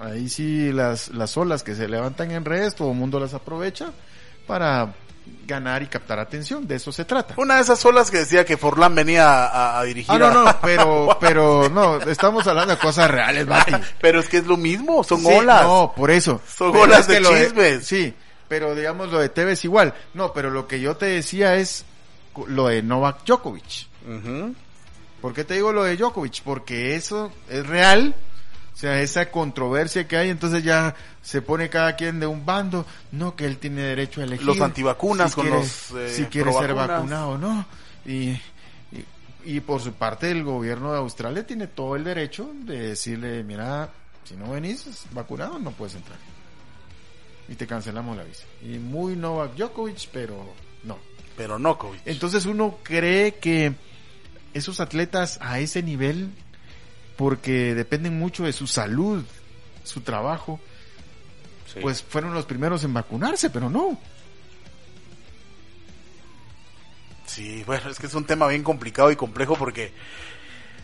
[0.00, 3.90] ahí sí las, las olas que se levantan en redes, todo el mundo las aprovecha
[4.46, 4.94] para
[5.48, 7.34] ganar y captar atención, de eso se trata.
[7.38, 10.14] Una de esas olas que decía que Forlán venía a, a dirigir.
[10.14, 13.72] Ah, no, no, pero, pero no, estamos hablando de cosas reales, Mati.
[14.00, 15.64] Pero es que es lo mismo, son Sí, olas.
[15.64, 16.40] No, por eso.
[16.46, 17.84] Son Pero olas es que de chismes.
[17.84, 18.14] sí,
[18.46, 19.92] pero digamos lo de Tevez igual.
[20.14, 21.84] No, pero lo que yo te decía es
[22.46, 23.88] lo de Novak Djokovic.
[24.08, 24.54] Ujú.
[25.20, 26.42] ¿Por qué te digo lo de Djokovic?
[26.42, 28.14] Porque eso es real.
[28.74, 32.86] O sea, esa controversia que hay, entonces ya se pone cada quien de un bando.
[33.12, 34.46] No, que él tiene derecho a elegir.
[34.46, 37.66] Los antivacunas con quiere- los, eh, Si quiere ser vacunado o no.
[38.06, 38.40] Y, y,
[39.44, 43.90] y por su parte, el gobierno de Australia tiene todo el derecho de decirle: Mira,
[44.24, 46.18] si no venís vacunado, no puedes entrar.
[47.48, 48.44] Y te cancelamos la visa.
[48.62, 50.54] Y muy Novak Djokovic, pero
[50.84, 50.96] no.
[51.36, 51.98] Pero no, COVID.
[52.06, 53.74] Entonces uno cree que
[54.54, 56.30] esos atletas a ese nivel,
[57.16, 59.24] porque dependen mucho de su salud,
[59.84, 60.60] su trabajo,
[61.72, 61.78] Sí.
[61.80, 63.98] pues fueron los primeros en vacunarse, pero no.
[67.26, 69.92] Sí, bueno, es que es un tema bien complicado y complejo porque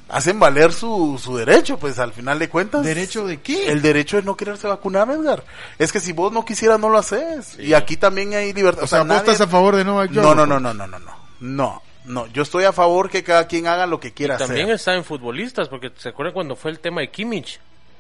[0.08, 2.84] hacen valer su, su derecho, pues al final de cuentas.
[2.84, 3.66] ¿Derecho de qué?
[3.72, 5.42] El derecho de no quererse vacunar, Edgar.
[5.78, 7.58] Es que si vos no quisieras, no lo haces.
[7.58, 8.84] Y aquí también hay libertad.
[8.84, 10.98] O sea, ¿vos nadie- estás a favor de No, no, no, no, no, no, no.
[10.98, 11.82] No, no.
[12.32, 14.74] Yo estoy a favor que cada quien haga lo que quiera También hacer.
[14.76, 17.58] está en futbolistas, porque se acuerdan cuando fue el tema de Kimmich,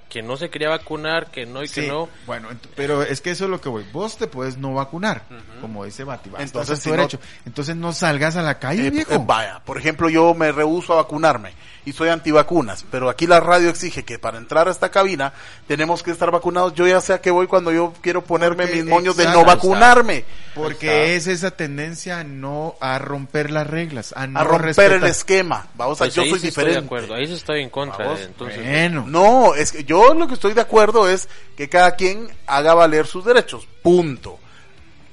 [0.08, 2.08] que no se quería vacunar, que no y que Sí, no.
[2.26, 3.84] bueno, pero es que eso es lo que voy.
[3.92, 5.22] Vos te puedes no vacunar,
[5.60, 6.30] como dice Bati.
[6.38, 7.08] Entonces, no-.
[7.44, 9.14] Entonces no salgas a la calle, Eh, viejo.
[9.14, 11.52] eh, vaya, por ejemplo, yo me rehuso a vacunarme
[11.86, 15.32] y soy antivacunas, pero aquí la radio exige que para entrar a esta cabina
[15.68, 16.74] tenemos que estar vacunados.
[16.74, 19.44] Yo ya sé a qué voy cuando yo quiero ponerme Porque, mis moños de no
[19.44, 20.24] vacunarme.
[20.54, 24.92] Porque es esa tendencia a no a romper las reglas, a no a romper respetar.
[24.94, 25.68] el esquema.
[25.76, 26.80] Vamos a, Pues yo ahí soy sí estoy diferente.
[26.80, 28.04] de acuerdo, ahí sí estoy en contra.
[28.04, 31.94] Vamos, entonces, Bueno, No, es que yo lo que estoy de acuerdo es que cada
[31.94, 33.68] quien haga valer sus derechos.
[33.82, 34.40] Punto.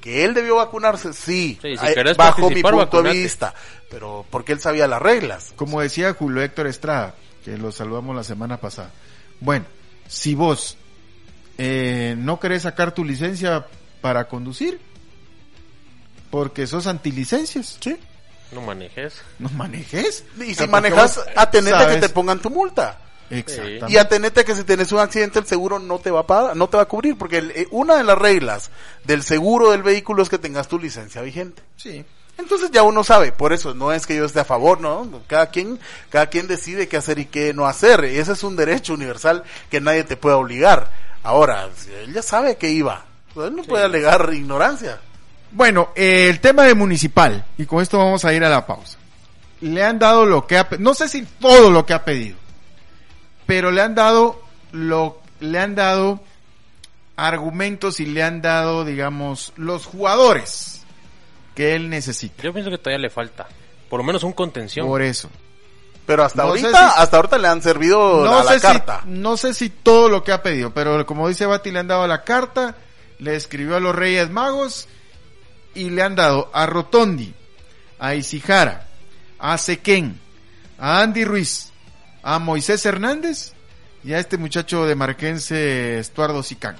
[0.03, 3.53] Que él debió vacunarse, sí, Sí, si eh, querés bajo mi punto de vista,
[3.89, 5.53] pero porque él sabía las reglas.
[5.55, 8.91] como decía Julio Héctor Estrada, que lo saludamos la semana pasada.
[9.39, 9.63] Bueno,
[10.09, 10.75] si vos
[11.57, 13.65] eh, no querés sacar tu licencia
[14.01, 14.81] para conducir,
[16.29, 17.95] porque sos antilicencias, Sí.
[18.51, 19.21] no manejes.
[19.39, 20.25] no manejes.
[20.45, 22.99] Y si manejas, atenete a que te pongan tu multa.
[23.39, 23.85] Exactamente.
[23.89, 26.55] Y atenete a que si tenés un accidente el seguro no te va a pagar,
[26.55, 28.71] no te va a cubrir, porque el- eh, una de las reglas
[29.03, 31.61] del seguro del vehículo es que tengas tu licencia vigente.
[31.77, 32.03] Sí.
[32.37, 35.07] Entonces ya uno sabe, por eso no es que yo esté a favor, ¿no?
[35.27, 35.79] Cada quien,
[36.09, 38.05] cada quien decide qué hacer y qué no hacer.
[38.11, 40.89] Y ese es un derecho universal que nadie te puede obligar.
[41.21, 41.69] Ahora,
[42.01, 43.05] él ya sabe que iba.
[43.35, 44.99] pues Él no puede alegar ignorancia.
[45.51, 48.97] Bueno, eh, el tema de municipal, y con esto vamos a ir a la pausa.
[49.61, 52.35] Le han dado lo que ha, no sé si todo lo que ha pedido,
[53.45, 54.41] pero le han dado
[54.71, 56.21] lo, le han dado
[57.15, 60.83] argumentos y le han dado, digamos, los jugadores
[61.55, 62.43] que él necesita.
[62.43, 63.47] Yo pienso que todavía le falta.
[63.89, 64.87] Por lo menos un contención.
[64.87, 65.29] Por eso.
[66.05, 68.61] Pero hasta No ahorita, si- hasta ahorita le han servido No a la sé, si,
[68.67, 69.01] carta.
[69.05, 72.05] no sé si todo lo que ha pedido, pero como dice Bati, le han dado
[72.07, 72.75] la carta,
[73.19, 74.87] le escribió a los Reyes Magos
[75.75, 77.33] y le han dado a Rotondi,
[77.99, 78.87] a Isijara,
[79.39, 80.19] a Sequén,
[80.77, 81.71] a Andy Ruiz,
[82.23, 83.53] a Moisés Hernández
[84.03, 86.75] y a este muchacho de Marquense Estuardo Sicán.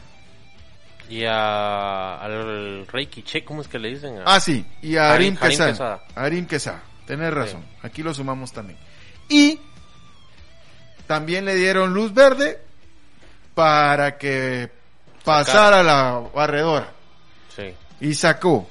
[1.09, 4.17] Y a, al Rey Quiche, ¿cómo es que le dicen?
[4.19, 5.69] A- Ah, sí, y a Arim Arim- Arim Quesada.
[5.71, 6.03] Quesada.
[6.15, 8.79] Arim Quesada, tenés razón, aquí lo sumamos también.
[9.29, 9.59] Y
[11.07, 12.59] también le dieron luz verde
[13.53, 14.69] para que
[15.23, 16.91] pasara la barredora.
[17.55, 17.73] Sí.
[17.99, 18.67] Y sacó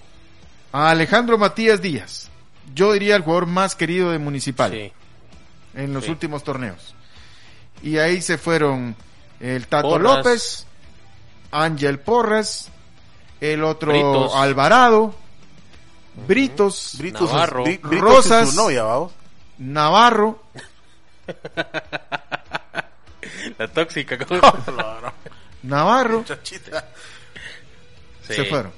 [0.72, 2.30] a Alejandro Matías Díaz.
[2.74, 4.92] Yo diría el jugador más querido de Municipal Sí.
[5.74, 6.10] En los sí.
[6.10, 6.94] últimos torneos.
[7.82, 8.94] Y ahí se fueron
[9.40, 10.16] el Tato Porras.
[10.16, 10.66] López,
[11.50, 12.68] Ángel Porras,
[13.40, 14.32] el otro Britos.
[14.34, 15.14] Alvarado,
[16.28, 17.64] Britos, Britos, Navarro.
[17.64, 18.50] Bri- Britos Rosas.
[18.50, 19.12] su novia, vamos.
[19.58, 20.42] Navarro,
[23.58, 24.18] La tóxica.
[24.18, 24.40] ¿cómo?
[25.62, 26.24] Navarro.
[26.42, 26.58] Sí.
[28.34, 28.72] se fueron.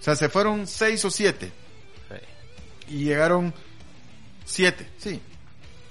[0.00, 1.52] O sea, se fueron seis o siete.
[2.08, 2.94] Sí.
[2.94, 3.54] Y llegaron
[4.44, 5.20] siete, sí.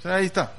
[0.06, 0.54] Ahí está.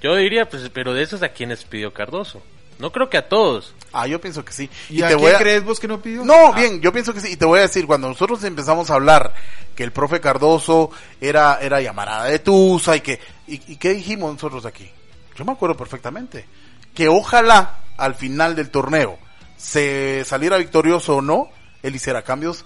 [0.00, 2.42] Yo diría, pues, pero de esos a quienes pidió Cardoso.
[2.78, 3.74] No creo que a todos.
[3.92, 4.70] Ah, yo pienso que sí.
[4.88, 5.38] ¿Y, a te quién voy a...
[5.38, 6.24] crees vos que no pidió?
[6.24, 7.32] No, bien, yo pienso que sí.
[7.32, 9.34] Y te voy a decir, cuando nosotros empezamos a hablar
[9.74, 14.32] que el profe Cardoso era, era llamarada de Tusa y que, y, y qué dijimos
[14.32, 14.88] nosotros aquí?
[15.34, 16.46] Yo me acuerdo perfectamente.
[16.94, 19.18] Que ojalá al final del torneo
[19.56, 21.50] se saliera victorioso o no,
[21.82, 22.64] él hiciera cambios,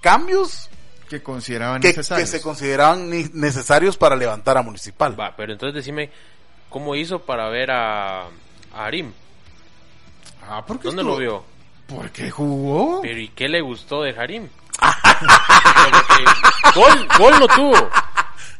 [0.00, 0.70] cambios
[1.10, 2.30] Que consideraban que, necesarios.
[2.30, 5.18] que se consideraban necesarios para levantar a Municipal.
[5.20, 6.10] Va, pero entonces decime,
[6.70, 8.28] ¿cómo hizo para ver a, a
[8.72, 9.12] Arim?
[10.48, 11.44] Ah, ¿por qué ¿Dónde estuvo- lo vio?
[11.88, 13.00] Porque jugó.
[13.02, 14.48] Pero ¿y qué le gustó de Harim?
[15.90, 16.24] Porque
[16.80, 17.90] gol, gol no tuvo.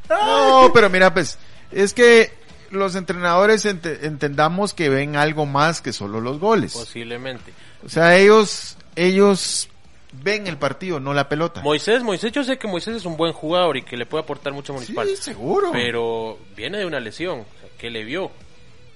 [0.08, 1.38] No, pero mira, pues,
[1.70, 2.32] es que
[2.70, 6.72] los entrenadores ente- entendamos que ven algo más que solo los goles.
[6.74, 7.52] Posiblemente.
[7.86, 9.68] O sea, ellos, ellos
[10.12, 11.60] ven el partido, no la pelota.
[11.62, 14.52] Moisés, Moisés, yo sé que Moisés es un buen jugador y que le puede aportar
[14.52, 15.06] mucho a Municipal.
[15.08, 15.70] Sí, seguro.
[15.72, 17.40] Pero viene de una lesión.
[17.40, 18.30] O sea, ¿Qué le vio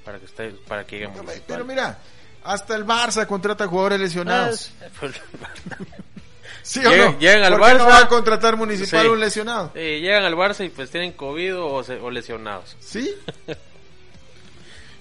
[0.05, 1.43] para que esté, para que llegue a Municipal?
[1.47, 1.99] Pero mira,
[2.43, 4.73] hasta el Barça contrata jugadores lesionados.
[4.83, 4.87] Ah,
[6.63, 7.19] ¿Sí llegan- o no?
[7.19, 7.89] llegan al ¿Por qué no Barça?
[7.89, 9.09] va a contratar municipal Sí.
[9.09, 9.71] un lesionado?
[9.75, 12.75] eh, llegan al Barça y pues tienen COVID o, se- o lesionados.
[12.81, 13.15] ¿Sí?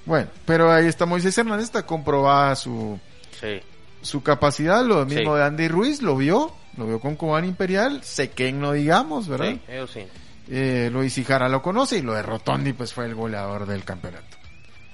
[0.06, 3.00] bueno, pero ahí está Moisés Hernández, está comprobada su,
[3.40, 3.62] Sí.
[4.04, 5.40] Su capacidad, lo mismo Sí.
[5.40, 9.48] de Andy Ruiz, lo vio, lo vio con Cobán Imperial, Sequén no digamos, ¿verdad?
[9.48, 10.08] Sí, eso sí.
[10.50, 14.38] Eh, Luis Ijara lo conoce y lo de Rotondi pues fue el goleador del campeonato.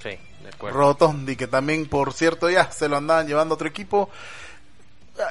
[0.02, 0.78] Sí, de acuerdo.
[0.78, 4.10] Rotondi, que también, por cierto, ya se lo andaban llevando a otro equipo.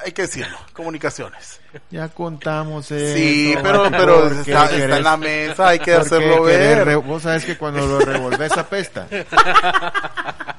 [0.05, 1.61] Hay que decirlo, comunicaciones.
[1.89, 3.17] Ya contamos eso.
[3.17, 6.97] Sí, pero, pero ¿por qué está, en la mesa, hay que hacerlo ver.
[6.97, 9.07] Vos sabes que cuando lo revolves apesta.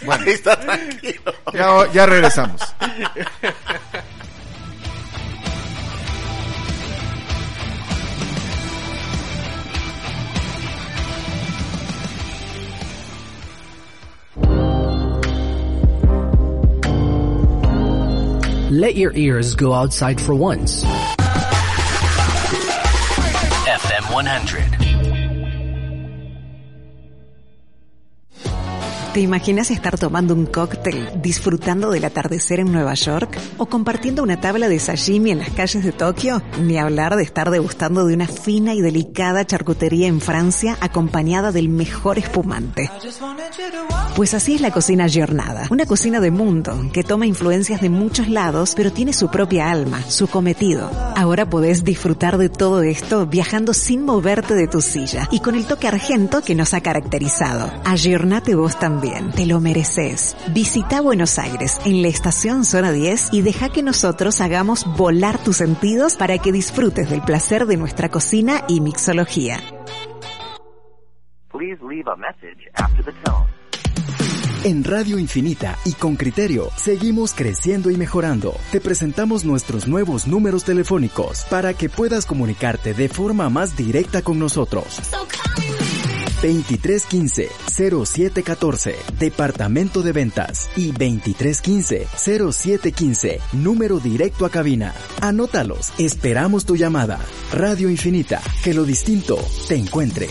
[0.04, 1.34] Bueno, Ahí está tranquilo.
[1.52, 2.60] ya, ya regresamos.
[18.70, 20.84] Let your ears go outside for once.
[23.66, 24.89] FM 100.
[29.12, 33.40] ¿Te imaginas estar tomando un cóctel, disfrutando del atardecer en Nueva York?
[33.58, 36.40] ¿O compartiendo una tabla de sashimi en las calles de Tokio?
[36.62, 41.68] Ni hablar de estar degustando de una fina y delicada charcutería en Francia acompañada del
[41.68, 42.88] mejor espumante.
[44.14, 48.28] Pues así es la cocina Giornada, una cocina de mundo que toma influencias de muchos
[48.28, 50.88] lados, pero tiene su propia alma, su cometido.
[51.16, 55.66] Ahora podés disfrutar de todo esto viajando sin moverte de tu silla y con el
[55.66, 57.72] toque argento que nos ha caracterizado.
[57.84, 58.99] Ayornate vos también,
[59.34, 60.36] te lo mereces.
[60.52, 65.56] Visita Buenos Aires en la estación Zona 10 y deja que nosotros hagamos volar tus
[65.56, 69.58] sentidos para que disfrutes del placer de nuestra cocina y mixología.
[71.50, 73.48] Please leave a message after the tone.
[74.62, 78.54] En Radio Infinita y con criterio, seguimos creciendo y mejorando.
[78.70, 84.38] Te presentamos nuestros nuevos números telefónicos para que puedas comunicarte de forma más directa con
[84.38, 85.00] nosotros.
[86.42, 94.94] 2315-0714, Departamento de Ventas y 2315-0715, número directo a cabina.
[95.20, 97.18] Anótalos, esperamos tu llamada.
[97.52, 99.36] Radio Infinita, que lo distinto
[99.68, 100.28] te encuentre.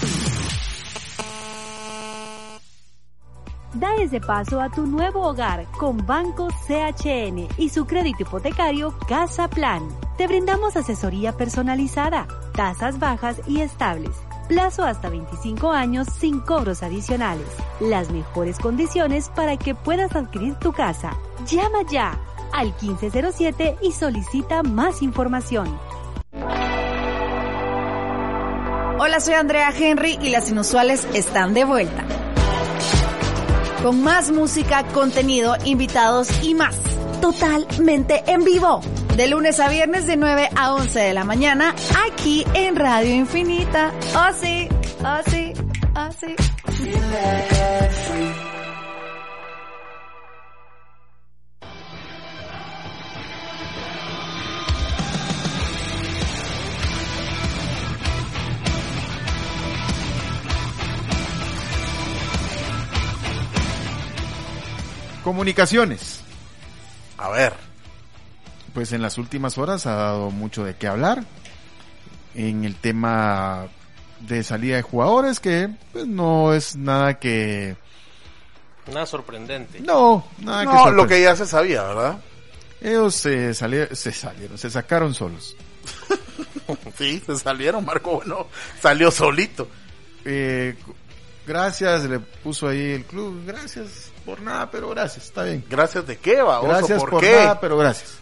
[3.73, 9.47] Da ese paso a tu nuevo hogar con Banco CHN y su crédito hipotecario Casa
[9.47, 9.87] Plan.
[10.17, 14.15] Te brindamos asesoría personalizada, tasas bajas y estables,
[14.49, 17.47] plazo hasta 25 años sin cobros adicionales,
[17.79, 21.15] las mejores condiciones para que puedas adquirir tu casa.
[21.45, 22.19] Llama ya
[22.51, 25.79] al 1507 y solicita más información.
[29.01, 32.03] Hola, soy Andrea Henry y las inusuales están de vuelta.
[33.83, 36.75] Con más música, contenido, invitados y más.
[37.21, 38.81] Totalmente en vivo.
[39.15, 41.73] De lunes a viernes de 9 a 11 de la mañana,
[42.07, 43.93] aquí en Radio Infinita.
[44.15, 44.67] Oh sí,
[45.01, 45.53] oh sí,
[45.95, 46.35] oh sí.
[65.29, 66.21] Comunicaciones.
[67.19, 67.53] A ver,
[68.73, 71.23] Pues en las últimas horas ha dado mucho de qué hablar.
[72.33, 73.67] En el tema
[74.21, 77.77] de salida de jugadores, que pues, no es nada que...
[78.91, 79.81] Nada sorprendente.
[79.81, 82.19] No, nada que no, lo que ya se sabía, ¿verdad?
[82.81, 85.55] Ellos se, salieron, se salieron, se sacaron solos.
[86.97, 88.47] Sí, se salieron, Marco, bueno,
[88.81, 89.67] salió solito.
[90.25, 90.75] Eh,
[91.45, 93.43] gracias, le puso ahí el club.
[93.45, 95.63] Gracias por nada, pero gracias, está bien.
[95.69, 97.35] Gracias de qué, va, Gracias ¿por, por, qué?
[97.35, 98.17] nada, pero gracias.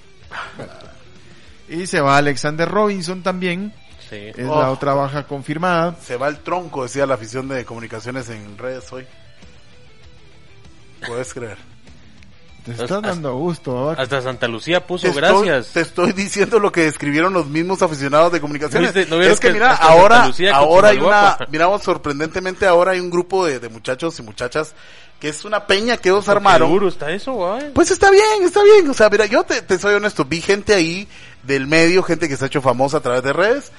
[1.69, 3.73] Y se va Alexander Robinson también.
[4.09, 4.31] Sí.
[4.35, 4.59] Es Oh.
[4.61, 5.95] la otra baja confirmada.
[6.01, 9.05] Se va el tronco, decía la afición de comunicaciones en redes hoy.
[11.05, 11.57] Puedes creer.
[12.75, 13.73] Te estás dando gusto.
[13.73, 13.93] ¿va?
[13.93, 15.73] Hasta Santa Lucía puso Te estoy, gracias.
[15.73, 18.93] te estoy diciendo lo que escribieron los mismos aficionados de comunicaciones.
[19.09, 23.45] ¿No es que, que mira, ahora, ahora hay una, miramos sorprendentemente ahora hay un grupo
[23.45, 24.75] de, de muchachos y muchachas
[25.19, 26.69] que es una peña que ellos armaron.
[26.69, 27.73] Duro está eso, güey.
[27.73, 28.87] Pues está bien, está bien.
[28.89, 30.25] O sea, mira, yo te, te soy honesto.
[30.25, 31.07] Vi gente ahí
[31.43, 33.71] del medio, gente que se ha hecho famosa a través de redes.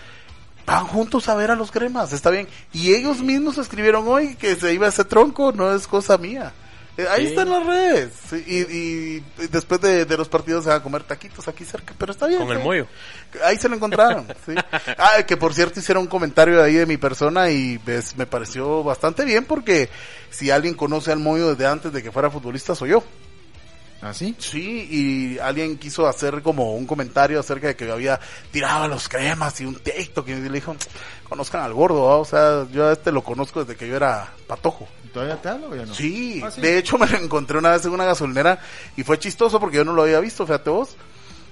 [0.67, 2.49] Van juntos a ver a los cremas, está bien.
[2.73, 6.53] Y ellos mismos escribieron hoy que se iba ese tronco, no es cosa mía.
[6.99, 7.29] Eh, ahí Sí.
[7.31, 8.11] están las redes.
[8.47, 11.95] Y, y- y después de, de los partidos se van a comer taquitos aquí cerca,
[11.97, 12.41] pero está bien.
[12.41, 12.87] Con el mollo.
[13.45, 14.27] Ahí se lo encontraron.
[14.47, 14.53] sí.
[14.99, 17.81] Ah, que por cierto hicieron un comentario ahí de mi persona y
[18.17, 19.89] me pareció bastante bien porque
[20.31, 23.05] si alguien conoce al Moyo desde antes de que fuera futbolista soy yo.
[24.01, 24.37] ¿Así?
[24.39, 28.21] Sí, y alguien quiso hacer como un comentario acerca de que había
[28.53, 30.77] tirado los cremas y un TikTok y le dijo,
[31.29, 34.87] conozcan al gordo, o sea, yo a este lo conozco desde que yo era patojo.
[35.13, 35.95] ¿Todavía te hablo o ya no?
[35.95, 36.61] Sí, Ah, sí.
[36.61, 38.61] de hecho me lo encontré una vez en una gasolinera
[38.97, 40.97] y fue chistoso porque yo no lo había visto, fíjate vos.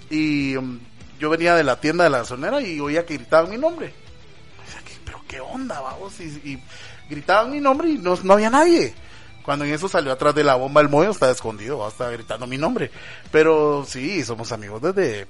[0.09, 0.79] Y um,
[1.19, 3.93] yo venía de la tienda de la gasolinera y oía que gritaban mi nombre.
[4.65, 6.63] Decía, "¿Qué- pero qué onda, vamos, y, y
[7.11, 8.95] gritaban mi nombre y no, no había nadie.
[9.47, 12.59] Cuando en eso salió atrás de la bomba el Moyo, estaba escondido, estaba gritando mi
[12.59, 12.91] nombre.
[13.33, 15.27] Pero sí, somos amigos desde...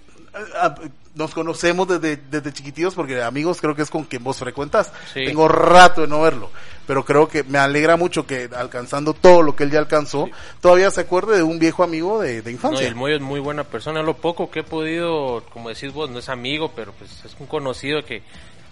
[0.59, 0.75] ah,
[1.15, 4.91] Nos conocemos desde, desde chiquititos porque amigos creo que es con quien vos frecuentas.
[5.15, 5.25] Sí.
[5.27, 6.51] Tengo rato de no verlo.
[6.87, 10.29] Pero creo que me alegra mucho que alcanzando todo lo que él ya alcanzó,
[10.61, 12.87] todavía se acuerde de un viejo amigo de, de No, infancia.
[12.89, 14.03] el Moyo es muy buena persona.
[14.03, 17.47] Lo poco que he podido, como decís vos, no es amigo, pero pues es un
[17.47, 18.23] conocido que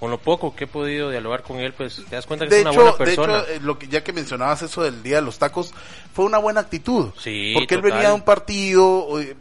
[0.05, 2.57] con lo poco que he podido dialogar con él, pues te das cuenta que de
[2.61, 3.39] es una hecho, buena de persona.
[3.39, 5.73] hecho, eh, lo que ya que mencionabas eso del día de los tacos,
[6.13, 7.09] fue una buena actitud.
[7.19, 7.93] Sí, porque él total.
[7.97, 9.35] venía de un partido, eh,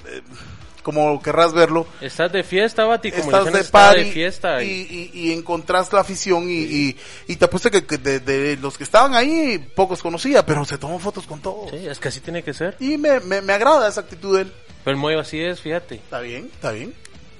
[0.81, 4.63] como querrás verlo, Estás de fiesta, Bati, como estás de está party de fiesta.
[4.63, 6.97] y, y- y, encontrás la afición y, y,
[7.27, 10.77] y te apuesto que, que de, de los que estaban ahí pocos conocía, pero se
[10.77, 11.71] tomó fotos con todos.
[11.71, 12.77] Sí, es que así tiene que ser.
[12.79, 14.53] Y me, me, me agrada esa actitud de él.
[14.85, 15.95] Pero el así es, fíjate.
[15.95, 16.93] Está bien, está bien.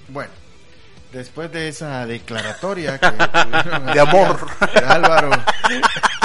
[0.10, 0.32] Bueno,
[1.14, 3.12] después de esa declaratoria que
[3.94, 4.48] De amor.
[4.74, 5.30] de Álvaro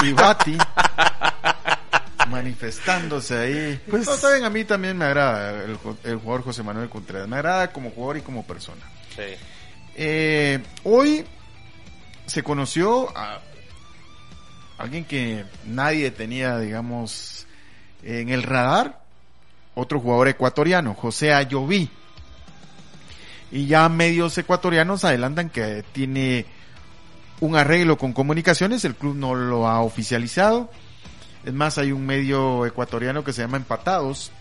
[0.02, 0.58] y Bati
[2.28, 3.80] manifestándose ahí.
[3.88, 7.28] Pues- no, saben, a mí también me agrada el jugador José Manuel Contreras.
[7.28, 8.82] Me agrada como jugador y como persona.
[9.16, 9.22] Sí.
[9.96, 11.24] Eh, hoy
[12.26, 13.40] se conoció a
[14.78, 17.46] alguien que nadie tenía, digamos,
[18.02, 19.00] en el radar.
[19.74, 21.88] Otro jugador ecuatoriano, José Ayoví.
[23.50, 26.46] Y ya medios ecuatorianos adelantan que tiene
[27.40, 28.84] un arreglo con comunicaciones.
[28.84, 30.70] El club no lo ha oficializado.
[31.44, 34.32] Es más, hay un medio ecuatoriano que se llama Empatados,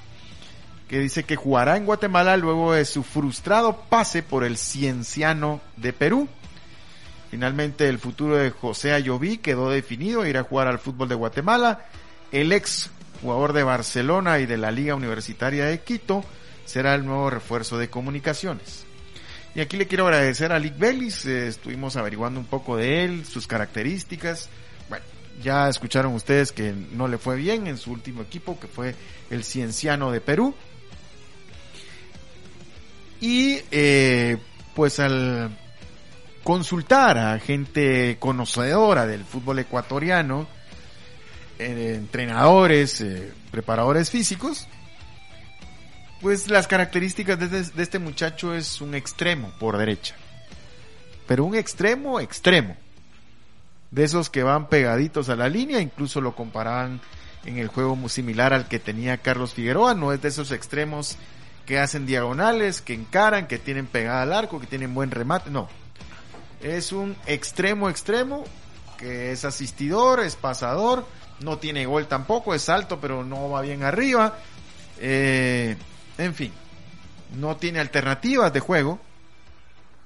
[0.88, 5.93] que dice que jugará en Guatemala luego de su frustrado pase por el Cienciano de
[5.93, 6.28] Perú.
[7.30, 11.86] Finalmente el futuro de José Ayoví quedó definido, irá a jugar al fútbol de Guatemala.
[12.32, 12.89] El ex
[13.22, 16.24] jugador de Barcelona y de la Liga Universitaria de Quito
[16.66, 18.86] será el nuevo refuerzo de comunicaciones.
[19.58, 23.26] Y aquí le quiero agradecer a Lick Bellis, eh, estuvimos averiguando un poco de él,
[23.26, 24.49] sus características.
[24.88, 25.03] Bueno,
[25.41, 28.93] ya escucharon ustedes que no le fue bien en su último equipo, que fue
[29.32, 30.53] el Cienciano de Perú.
[33.20, 34.38] Y eh,
[34.76, 35.49] pues al
[36.43, 40.47] consultar a gente conocedora del fútbol ecuatoriano,
[41.58, 43.03] eh, entrenadores,
[43.49, 44.68] preparadores físicos,
[46.22, 50.15] pues las características de, este- de este muchacho es un extremo por derecha.
[51.28, 52.76] Pero un extremo, extremo.
[53.91, 56.99] De esos que van pegaditos a la línea, incluso lo comparaban
[57.45, 61.15] en el juego muy similar al que tenía Carlos Figueroa, no es de esos extremos
[61.65, 65.70] que hacen diagonales, que encaran, que tienen pegada al arco, que tienen buen remate, no.
[66.61, 68.43] Es un extremo extremo
[68.97, 71.05] que es asistidor, es pasador,
[71.41, 74.38] no tiene gol tampoco, es alto pero no va bien arriba.
[74.99, 75.78] Eh,
[76.18, 76.51] en fin,
[77.36, 78.99] no tiene alternativas de juego,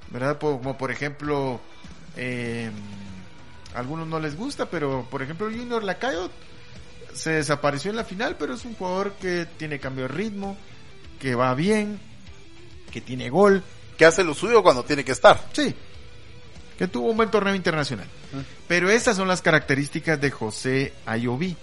[0.09, 0.37] ¿verdad?
[0.39, 1.61] Como por ejemplo,
[2.17, 2.71] eh,
[3.73, 6.29] a algunos no les gusta, pero por ejemplo Junior Lacayo
[7.13, 10.57] se desapareció en la final, pero es un jugador que tiene cambio de ritmo,
[11.19, 11.99] que va bien,
[12.91, 13.63] que tiene gol,
[13.97, 15.39] Que hace lo suyo cuando tiene que estar.
[15.53, 15.75] Sí.
[16.77, 18.07] Que tuvo un buen torneo internacional.
[18.67, 21.55] Pero esas son las características de José Ayoví.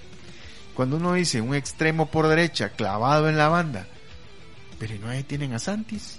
[0.75, 3.89] Cuando uno dice un extremo por derecha clavado en la banda,
[4.79, 6.19] pero ¿y no ahí tienen a Santis,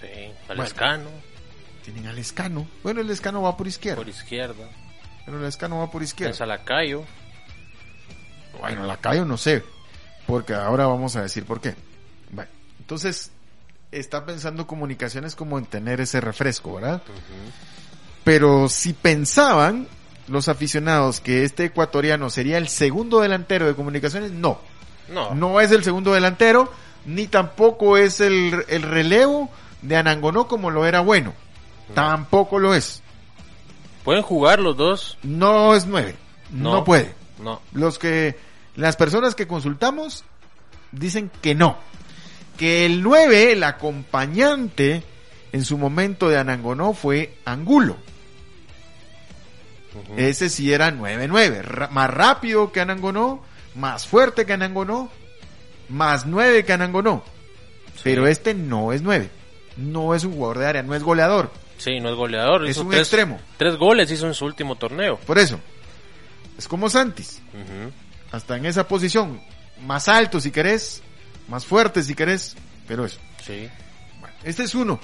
[0.00, 0.06] Sí,
[0.48, 0.62] al Bueno.
[0.64, 1.10] escano,
[1.84, 2.66] tienen al Escano.
[2.82, 4.68] Bueno, el Escano va por izquierda, por izquierda.
[5.24, 6.44] pero el Escano va por Es izquierda.
[6.44, 7.04] a Lacayo.
[8.60, 9.64] Bueno, la callo no sé,
[10.26, 11.74] porque ahora vamos a decir por qué.
[12.30, 13.30] Bueno, entonces
[13.90, 17.02] está pensando comunicaciones como en tener ese refresco, ¿verdad?
[18.24, 19.88] Pero si pensaban
[20.28, 24.58] los aficionados que este ecuatoriano sería el segundo delantero de comunicaciones, no.
[25.08, 26.72] No, No es el segundo delantero,
[27.04, 29.50] ni tampoco es el, el relevo
[29.82, 31.32] de Anangonó como lo era bueno.
[31.94, 33.02] Tampoco lo es.
[34.04, 35.18] pueden jugar los dos.
[35.22, 36.16] No es nueve.
[36.50, 36.84] No, No.
[36.84, 37.14] puede.
[37.42, 38.38] No, Los que,
[38.76, 40.24] las personas que consultamos
[40.92, 41.76] dicen que no.
[42.56, 45.02] Que el 9, el acompañante
[45.52, 47.96] en su momento de Anangonó fue Angulo.
[50.16, 53.40] Ese sí era 9-9, ra- más rápido que Anangonó,
[53.76, 55.08] más fuerte que Anangonó,
[55.88, 57.24] más 9 que Anangonó.
[58.02, 59.30] Pero este no es 9,
[59.76, 61.50] no es un jugador de área, no es goleador.
[61.78, 62.64] sí, no es goleador.
[62.64, 63.40] Es hizo un tres- extremo.
[63.56, 65.16] Tres goles hizo en su último torneo.
[65.26, 65.58] Por eso,
[66.58, 67.40] es como Santis,
[68.32, 69.40] hasta en esa posición,
[69.86, 71.02] más alto si querés,
[71.48, 72.56] más fuerte si querés,
[72.88, 73.18] pero eso.
[73.44, 73.68] Sí.
[74.20, 75.00] Bueno, este es uno,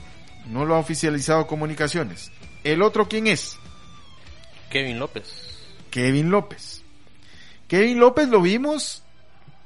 [0.46, 2.30] no lo ha oficializado comunicaciones.
[2.64, 3.56] El otro, ¿quién es?
[4.68, 5.26] Kevin López.
[5.90, 6.82] Kevin López.
[7.68, 9.02] Kevin López lo vimos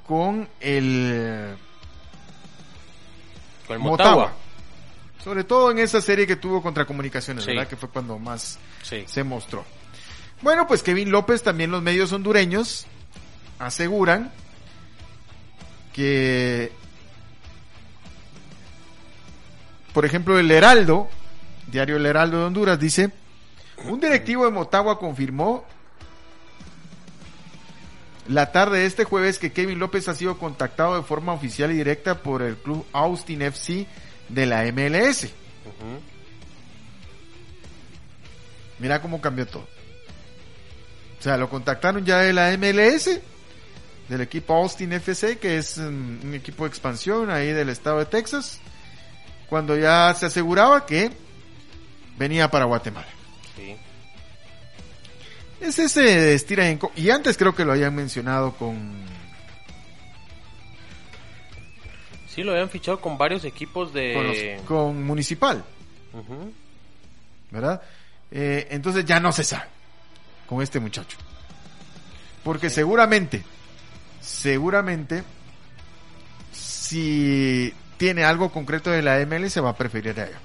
[0.06, 1.56] con el
[3.66, 4.12] Con el Motagua.
[4.12, 4.32] Motagua.
[5.22, 7.50] Sobre todo en esa serie que tuvo contra Comunicaciones, Sí.
[7.50, 7.66] ¿verdad?
[7.66, 9.04] Que fue cuando más Sí.
[9.06, 9.64] se mostró.
[10.42, 12.86] Bueno, pues Kevin López, también los medios hondureños
[13.58, 14.30] aseguran
[15.94, 16.70] que,
[19.94, 21.08] por ejemplo, el Heraldo,
[21.68, 23.10] diario El Heraldo de Honduras, dice,
[23.84, 25.64] un directivo de Motagua confirmó
[28.26, 31.76] la tarde de este jueves que Kevin López ha sido contactado de forma oficial y
[31.76, 33.86] directa por el club Austin FC
[34.28, 35.28] de la MLS.
[38.78, 39.66] Mira cómo cambió todo.
[41.18, 43.20] O sea, lo contactaron ya de la MLS,
[44.08, 48.06] del equipo Austin FC, que es um, un equipo de expansión ahí del estado de
[48.06, 48.60] Texas,
[49.48, 51.10] cuando ya se aseguraba que
[52.18, 53.08] venía para Guatemala.
[53.56, 53.76] Sí.
[55.60, 58.76] Es ese estira y enco- Y antes creo que lo habían mencionado con...
[62.28, 64.56] Sí, lo habían fichado con varios equipos con, de...
[64.58, 65.64] los- con Municipal.
[67.50, 67.80] ¿verdad?
[68.30, 69.66] Eh, entonces ya no se sabe
[70.48, 71.16] con este muchacho.
[72.42, 73.42] Porque seguramente,
[74.20, 75.22] seguramente,
[76.52, 80.38] si tiene algo concreto de la ML, se va a preferir a ella.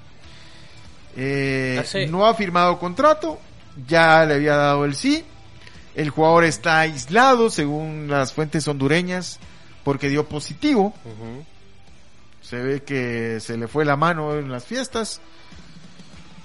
[1.18, 3.40] Eh, No ha firmado contrato,
[3.88, 5.24] ya le había dado el sí.
[5.96, 9.40] El jugador está aislado, según las fuentes hondureñas,
[9.84, 10.94] porque dio positivo.
[12.42, 15.20] Se ve que se le fue la mano en las fiestas.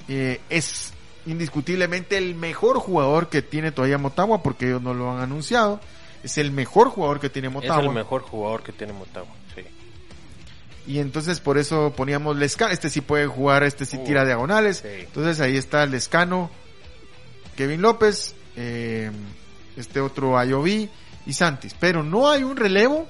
[0.09, 0.93] Eh, es
[1.27, 5.81] indiscutiblemente el mejor jugador que tiene todavía Motagua porque ellos no lo han anunciado.
[6.23, 7.83] Es el mejor jugador que tiene Es Motagua.
[7.85, 9.63] el mejor jugador que tiene Motagua, sí.
[10.87, 12.73] Y entonces por eso poníamos Lescano.
[12.73, 14.79] Este sí puede jugar, este sí Uh, tira diagonales.
[14.79, 14.89] sí.
[15.05, 16.51] Entonces ahí está Lescano,
[17.55, 19.11] Kevin López, eh,
[19.77, 20.89] este otro Ayoví
[21.27, 21.75] y Santis.
[21.79, 23.07] Pero no hay un relevo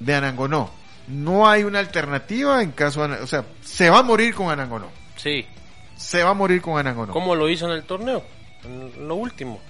[0.00, 0.70] de Anangonó.
[1.08, 4.90] No hay una alternativa en caso, de o sea, se va a morir con Anangonó.
[5.16, 5.46] Sí.
[5.96, 7.12] Se va a morir con Anangonó.
[7.12, 8.22] ¿Cómo lo hizo en el torneo?
[8.64, 9.60] En lo último.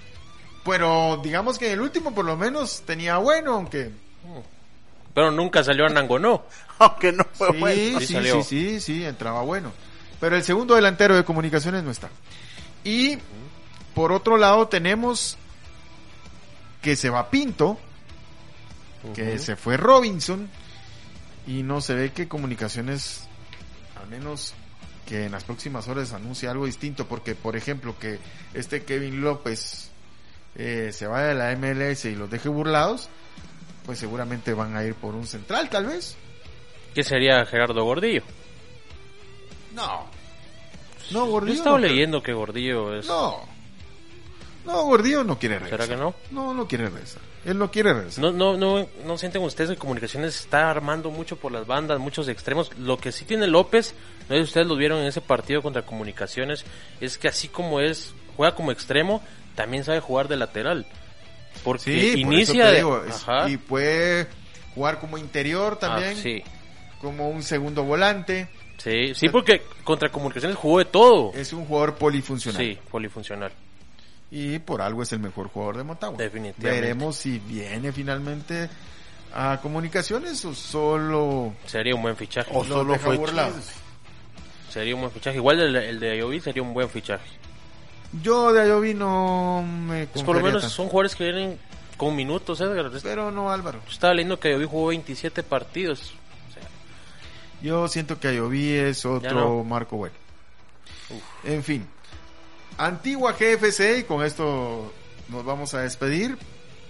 [0.65, 3.91] Pero digamos que en el último por lo menos tenía bueno, aunque
[5.15, 6.45] Pero nunca salió a Nangonó.
[6.81, 8.01] Aunque no fue sí, bueno.
[8.01, 9.73] sí, sí, sí, sí, entraba bueno.
[10.21, 12.11] Pero el segundo delantero de comunicaciones no está.
[12.85, 13.19] Y
[13.95, 15.37] por otro lado tenemos
[16.83, 17.79] que se va Pinto,
[19.15, 20.49] que se fue Robinson
[21.47, 23.27] y no se ve que comunicaciones,
[24.01, 24.55] al menos
[25.07, 28.19] que en las próximas horas anuncie algo distinto, porque por ejemplo que
[28.55, 29.91] este Kevin López
[30.55, 33.09] eh, se vaya de la MLS y los deje burlados,
[33.87, 36.17] pues seguramente van a ir por un central tal vez.
[36.95, 38.23] ¿Qué sería Gerardo Gordillo?
[39.75, 40.07] No.
[41.11, 41.57] No, Yo Gordillo.
[41.59, 43.07] estaba no leyendo que Gordillo es...
[43.07, 43.41] No.
[44.67, 45.87] No, Gordillo no quiere regresar.
[45.87, 46.15] ¿Será que no?
[46.31, 47.23] No, no quiere regresar.
[47.47, 48.23] Él no quiere regresar.
[48.23, 52.29] No, no, no, no sienten ustedes que Comunicaciones está armando mucho por las bandas, muchos
[52.29, 52.71] extremos.
[52.77, 53.95] Lo que sí tiene López,
[54.29, 56.67] no sé si ustedes lo vieron en ese partido contra Comunicaciones,
[57.01, 59.23] es que así como es, juega como extremo,
[59.55, 60.87] también sabe jugar de lateral.
[61.65, 63.49] Porque Sí, inicia digo, Ajá.
[63.49, 64.27] y puede
[64.75, 66.43] jugar como interior también, Ah, sí.
[67.01, 68.49] como un segundo volante.
[68.79, 71.33] Sí, sí, porque contra Comunicaciones jugó de todo.
[71.35, 72.63] Es un jugador polifuncional.
[72.63, 73.53] Sí, polifuncional.
[74.31, 76.17] Y por algo es el mejor jugador de Motagua.
[76.19, 76.81] Definitivamente.
[76.81, 78.69] Veremos si viene finalmente
[79.35, 82.51] a comunicaciones o solo Sería un buen fichaje.
[82.55, 83.19] O lo solo fue.
[84.71, 85.37] Sería un buen fichaje.
[85.39, 87.27] Igual el, el de Ayoví sería un buen fichaje.
[88.23, 90.77] Yo de Ayoví no me Pues por lo menos tanto.
[90.77, 91.59] son jugadores que vienen
[91.97, 92.91] con minutos, Edgar.
[93.03, 93.81] Pero no Álvaro.
[93.91, 96.15] Estaba leyendo que Ayoví jugó 27 partidos.
[97.63, 99.65] Yo siento que Ayoví es otro no.
[99.65, 100.15] marco bueno.
[101.45, 101.87] En fin.
[102.77, 104.93] Antigua GFC, y con esto
[105.29, 106.39] nos vamos a despedir.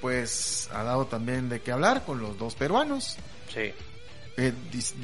[0.01, 3.17] Pues ha dado también de qué hablar con los dos peruanos.
[3.49, 3.73] sí.
[4.41, 4.53] Eh,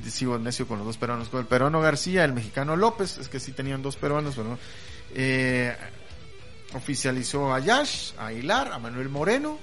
[0.08, 3.40] sigo necio con los dos peruanos, con el peruano García, el mexicano López, es que
[3.40, 4.58] sí tenían dos peruanos, pero no.
[5.12, 5.74] Eh,
[6.72, 9.58] oficializó a Yash, a Hilar, a Manuel Moreno.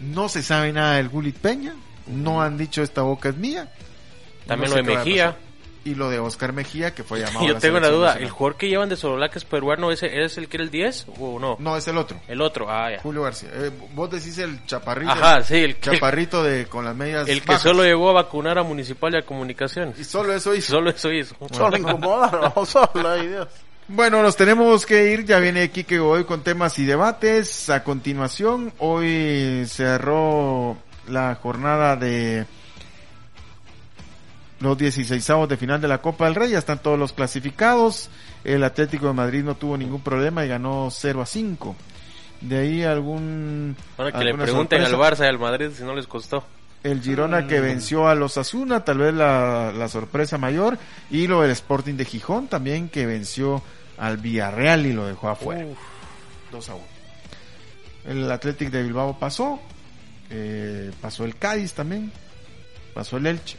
[0.00, 1.74] No se sabe nada del Gulit Peña.
[2.06, 3.72] No han dicho esta boca es mía.
[4.48, 5.36] También No lo de Mejía.
[5.84, 7.38] Y lo de Oscar Mejía, que fue llamado.
[7.38, 8.06] a Yo la tengo una selección duda.
[8.08, 8.24] nacional.
[8.24, 9.90] ¿El jugador que llevan de Sorolac es peruano?
[9.92, 11.56] ¿Ese es el que era el 10 o no?
[11.60, 12.20] No, es el otro.
[12.26, 13.00] El otro, ah, ya.
[13.00, 13.48] Julio García.
[13.54, 15.12] Eh, vos decís el chaparrito.
[15.12, 17.62] Ajá, sí, el que, chaparrito de con las medias el que bajas.
[17.62, 19.98] solo llegó a vacunar a Municipal y a Comunicaciones.
[19.98, 20.72] Y solo eso hizo.
[20.72, 21.36] Solo eso hizo.
[21.52, 23.48] Solo incomoda, no solo, ay Dios.
[23.90, 25.24] Bueno, nos tenemos que ir.
[25.24, 27.70] Ya viene Kike hoy con temas y debates.
[27.70, 30.76] A continuación, hoy cerró
[31.06, 32.44] la jornada de
[34.60, 36.50] los 16 de final de la Copa del Rey.
[36.50, 38.10] Ya están todos los clasificados.
[38.44, 41.76] El Atlético de Madrid no tuvo ningún problema y ganó 0 a 5.
[42.40, 43.76] De ahí algún.
[43.96, 44.94] Ahora que le pregunten al.
[44.94, 46.44] Barça y al Madrid si no les costó.
[46.84, 50.78] El Girona que venció a los Asuna, tal vez la, la sorpresa mayor.
[51.10, 53.62] Y lo del Sporting de Gijón también que venció
[53.96, 55.66] al Villarreal y lo dejó afuera.
[56.52, 56.84] 2 a 1.
[58.06, 59.60] El Athletic de Bilbao pasó,
[60.30, 62.12] eh, pasó el Cádiz también,
[62.94, 63.58] pasó el Elche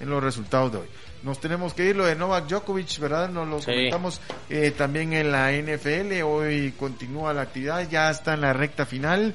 [0.00, 0.86] en los resultados de hoy.
[1.22, 3.30] Nos tenemos que ir lo de Novak Djokovic, ¿verdad?
[3.30, 3.66] Nos lo Sí.
[3.66, 4.20] comentamos
[4.50, 6.22] eh, también en la NFL.
[6.22, 9.34] Hoy continúa la actividad, ya está en la recta final.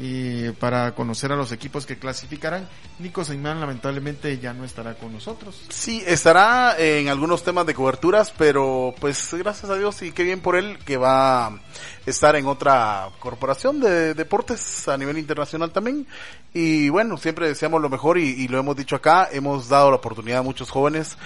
[0.00, 2.68] Y para conocer a los equipos que clasificarán,
[3.00, 5.60] Nico Seimán lamentablemente ya no estará con nosotros.
[5.70, 10.40] Sí, estará en algunos temas de coberturas, pero pues gracias a Dios y qué bien
[10.40, 11.60] por él que va a
[12.06, 16.06] estar en otra corporación de deportes a nivel internacional también.
[16.54, 20.38] Y bueno, siempre deseamos lo mejor y lo hemos dicho acá, hemos dado la oportunidad
[20.38, 21.18] a muchos jóvenes,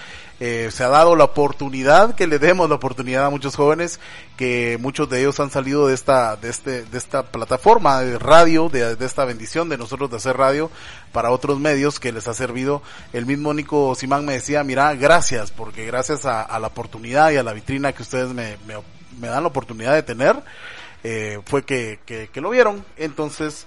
[0.45, 4.01] eh, se ha dado la oportunidad que le demos la oportunidad a muchos jóvenes,
[4.35, 8.67] que muchos de ellos han salido de esta, de este, de esta plataforma de radio,
[8.67, 10.69] de, esta bendición de nosotros de hacer radio
[11.13, 12.81] para otros medios que les ha servido.
[13.13, 17.37] El mismo Nico Simán me decía, mira, gracias, porque gracias a, a la oportunidad y
[17.37, 18.75] a la vitrina que ustedes me, me,
[19.21, 20.43] me dan la oportunidad de tener,
[21.03, 22.83] eh, fue que, que, que lo vieron.
[22.97, 23.65] Entonces,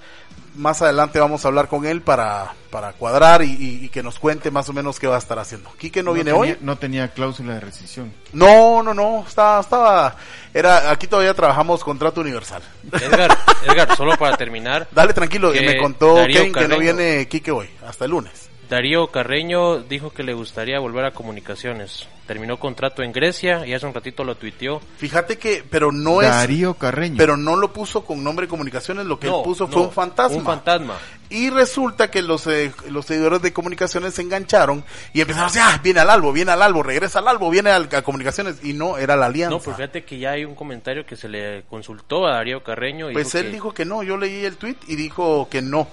[0.55, 4.19] más adelante vamos a hablar con él para, para cuadrar y, y- y que nos
[4.19, 5.71] cuente más o menos qué va a estar haciendo.
[5.79, 6.59] Quique no, viene tenía, hoy.
[6.63, 8.13] No tenía cláusula de rescisión.
[8.33, 10.17] No, no, no, estaba, estaba,
[10.55, 12.63] era, aquí todavía trabajamos contrato universal.
[12.91, 14.89] Edgar, Edgar, solo para terminar.
[14.93, 18.46] Dale tranquilo, que me contó Darío Kevin que no viene Quique hoy, hasta el lunes.
[18.69, 22.09] Darío Carreño dijo que le gustaría volver a comunicaciones.
[22.27, 24.81] Terminó contrato en Grecia y hace un ratito lo tuiteó.
[24.97, 27.15] Fíjate que, pero no es, Darío Carreño.
[27.17, 29.83] pero no lo puso con nombre de comunicaciones, lo que No, él puso no, fue
[29.83, 30.37] un fantasma.
[30.39, 30.95] Un fantasma.
[31.31, 35.63] Y resulta que los, eh, los seguidores de comunicaciones se engancharon y empezaron a decir,
[35.65, 38.65] ah, viene al albo, viene al albo, regresa al albo, viene al- a comunicaciones.
[38.65, 39.57] Y no, era la alianza.
[39.57, 43.09] No, pues fíjate que ya hay un comentario que se le consultó a Darío Carreño.
[43.09, 45.63] Y Pues dijo él que- dijo que no, yo leí el tweet y dijo que
[45.63, 45.87] no,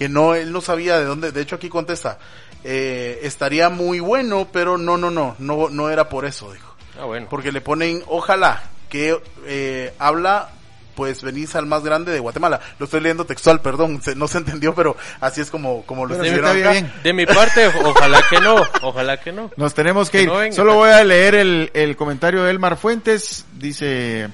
[0.00, 2.18] que no, él no sabía de dónde, de hecho aquí contesta,
[2.64, 6.74] eh, estaría muy bueno, pero no, no, no, no, no era por eso, dijo.
[6.98, 7.26] Ah, bueno.
[7.28, 10.48] Porque le ponen, ojalá, que eh, habla,
[10.94, 12.60] pues venís al más grande de Guatemala.
[12.78, 16.14] Lo estoy leyendo textual, perdón, se- no se entendió, pero así es como, como lo
[16.14, 16.72] escribieron está acá.
[16.72, 16.92] bien.
[17.04, 18.56] De mi parte, ojalá que no.
[18.80, 19.50] Ojalá que no.
[19.58, 20.30] Nos tenemos que, Que ir.
[20.30, 20.52] no.
[20.52, 23.44] Solo voy a leer el, el comentario de Elmar Fuentes.
[23.52, 24.28] Dice,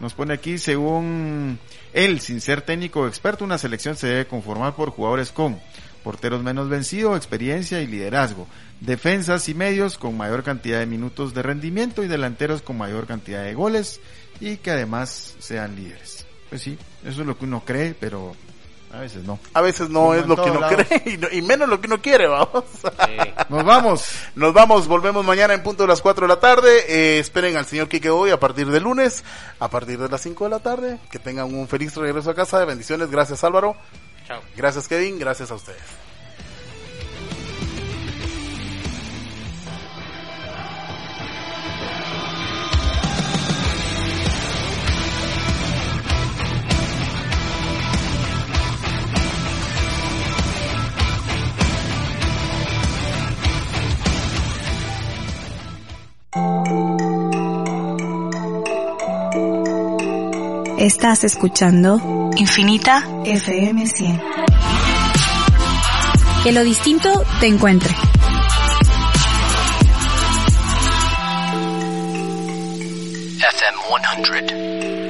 [0.00, 1.58] nos pone aquí, según
[1.92, 5.60] él, sin ser técnico o experto, una selección se debe conformar por jugadores con
[6.02, 8.46] porteros menos vencidos, experiencia y liderazgo,
[8.80, 13.44] defensas y medios con mayor cantidad de minutos de rendimiento y delanteros con mayor cantidad
[13.44, 14.00] de goles
[14.40, 16.26] y que además sean líderes.
[16.48, 18.34] Pues sí, eso es lo que uno cree, pero
[18.92, 19.38] a veces no.
[19.54, 20.84] A veces no Como es lo que uno lados.
[20.88, 22.64] cree y, no- y menos lo que uno quiere, vamos.
[23.08, 24.04] Eh, Nos vamos.
[24.34, 26.84] Nos vamos, volvemos mañana en punto de las 4 de la tarde.
[26.88, 29.22] Eh, esperen al señor Quique hoy a partir de lunes,
[29.58, 30.98] a partir de las 5 de la tarde.
[31.10, 32.64] Que tengan un feliz regreso a casa.
[32.64, 33.10] Bendiciones.
[33.10, 33.76] Gracias Álvaro.
[34.26, 34.40] chao.
[34.56, 35.18] Gracias Kevin.
[35.18, 35.78] Gracias a ustedes.
[60.78, 64.22] Estás escuchando Infinita FM 100.
[66.44, 67.92] Que lo distinto te encuentre.
[73.40, 75.09] FM 100.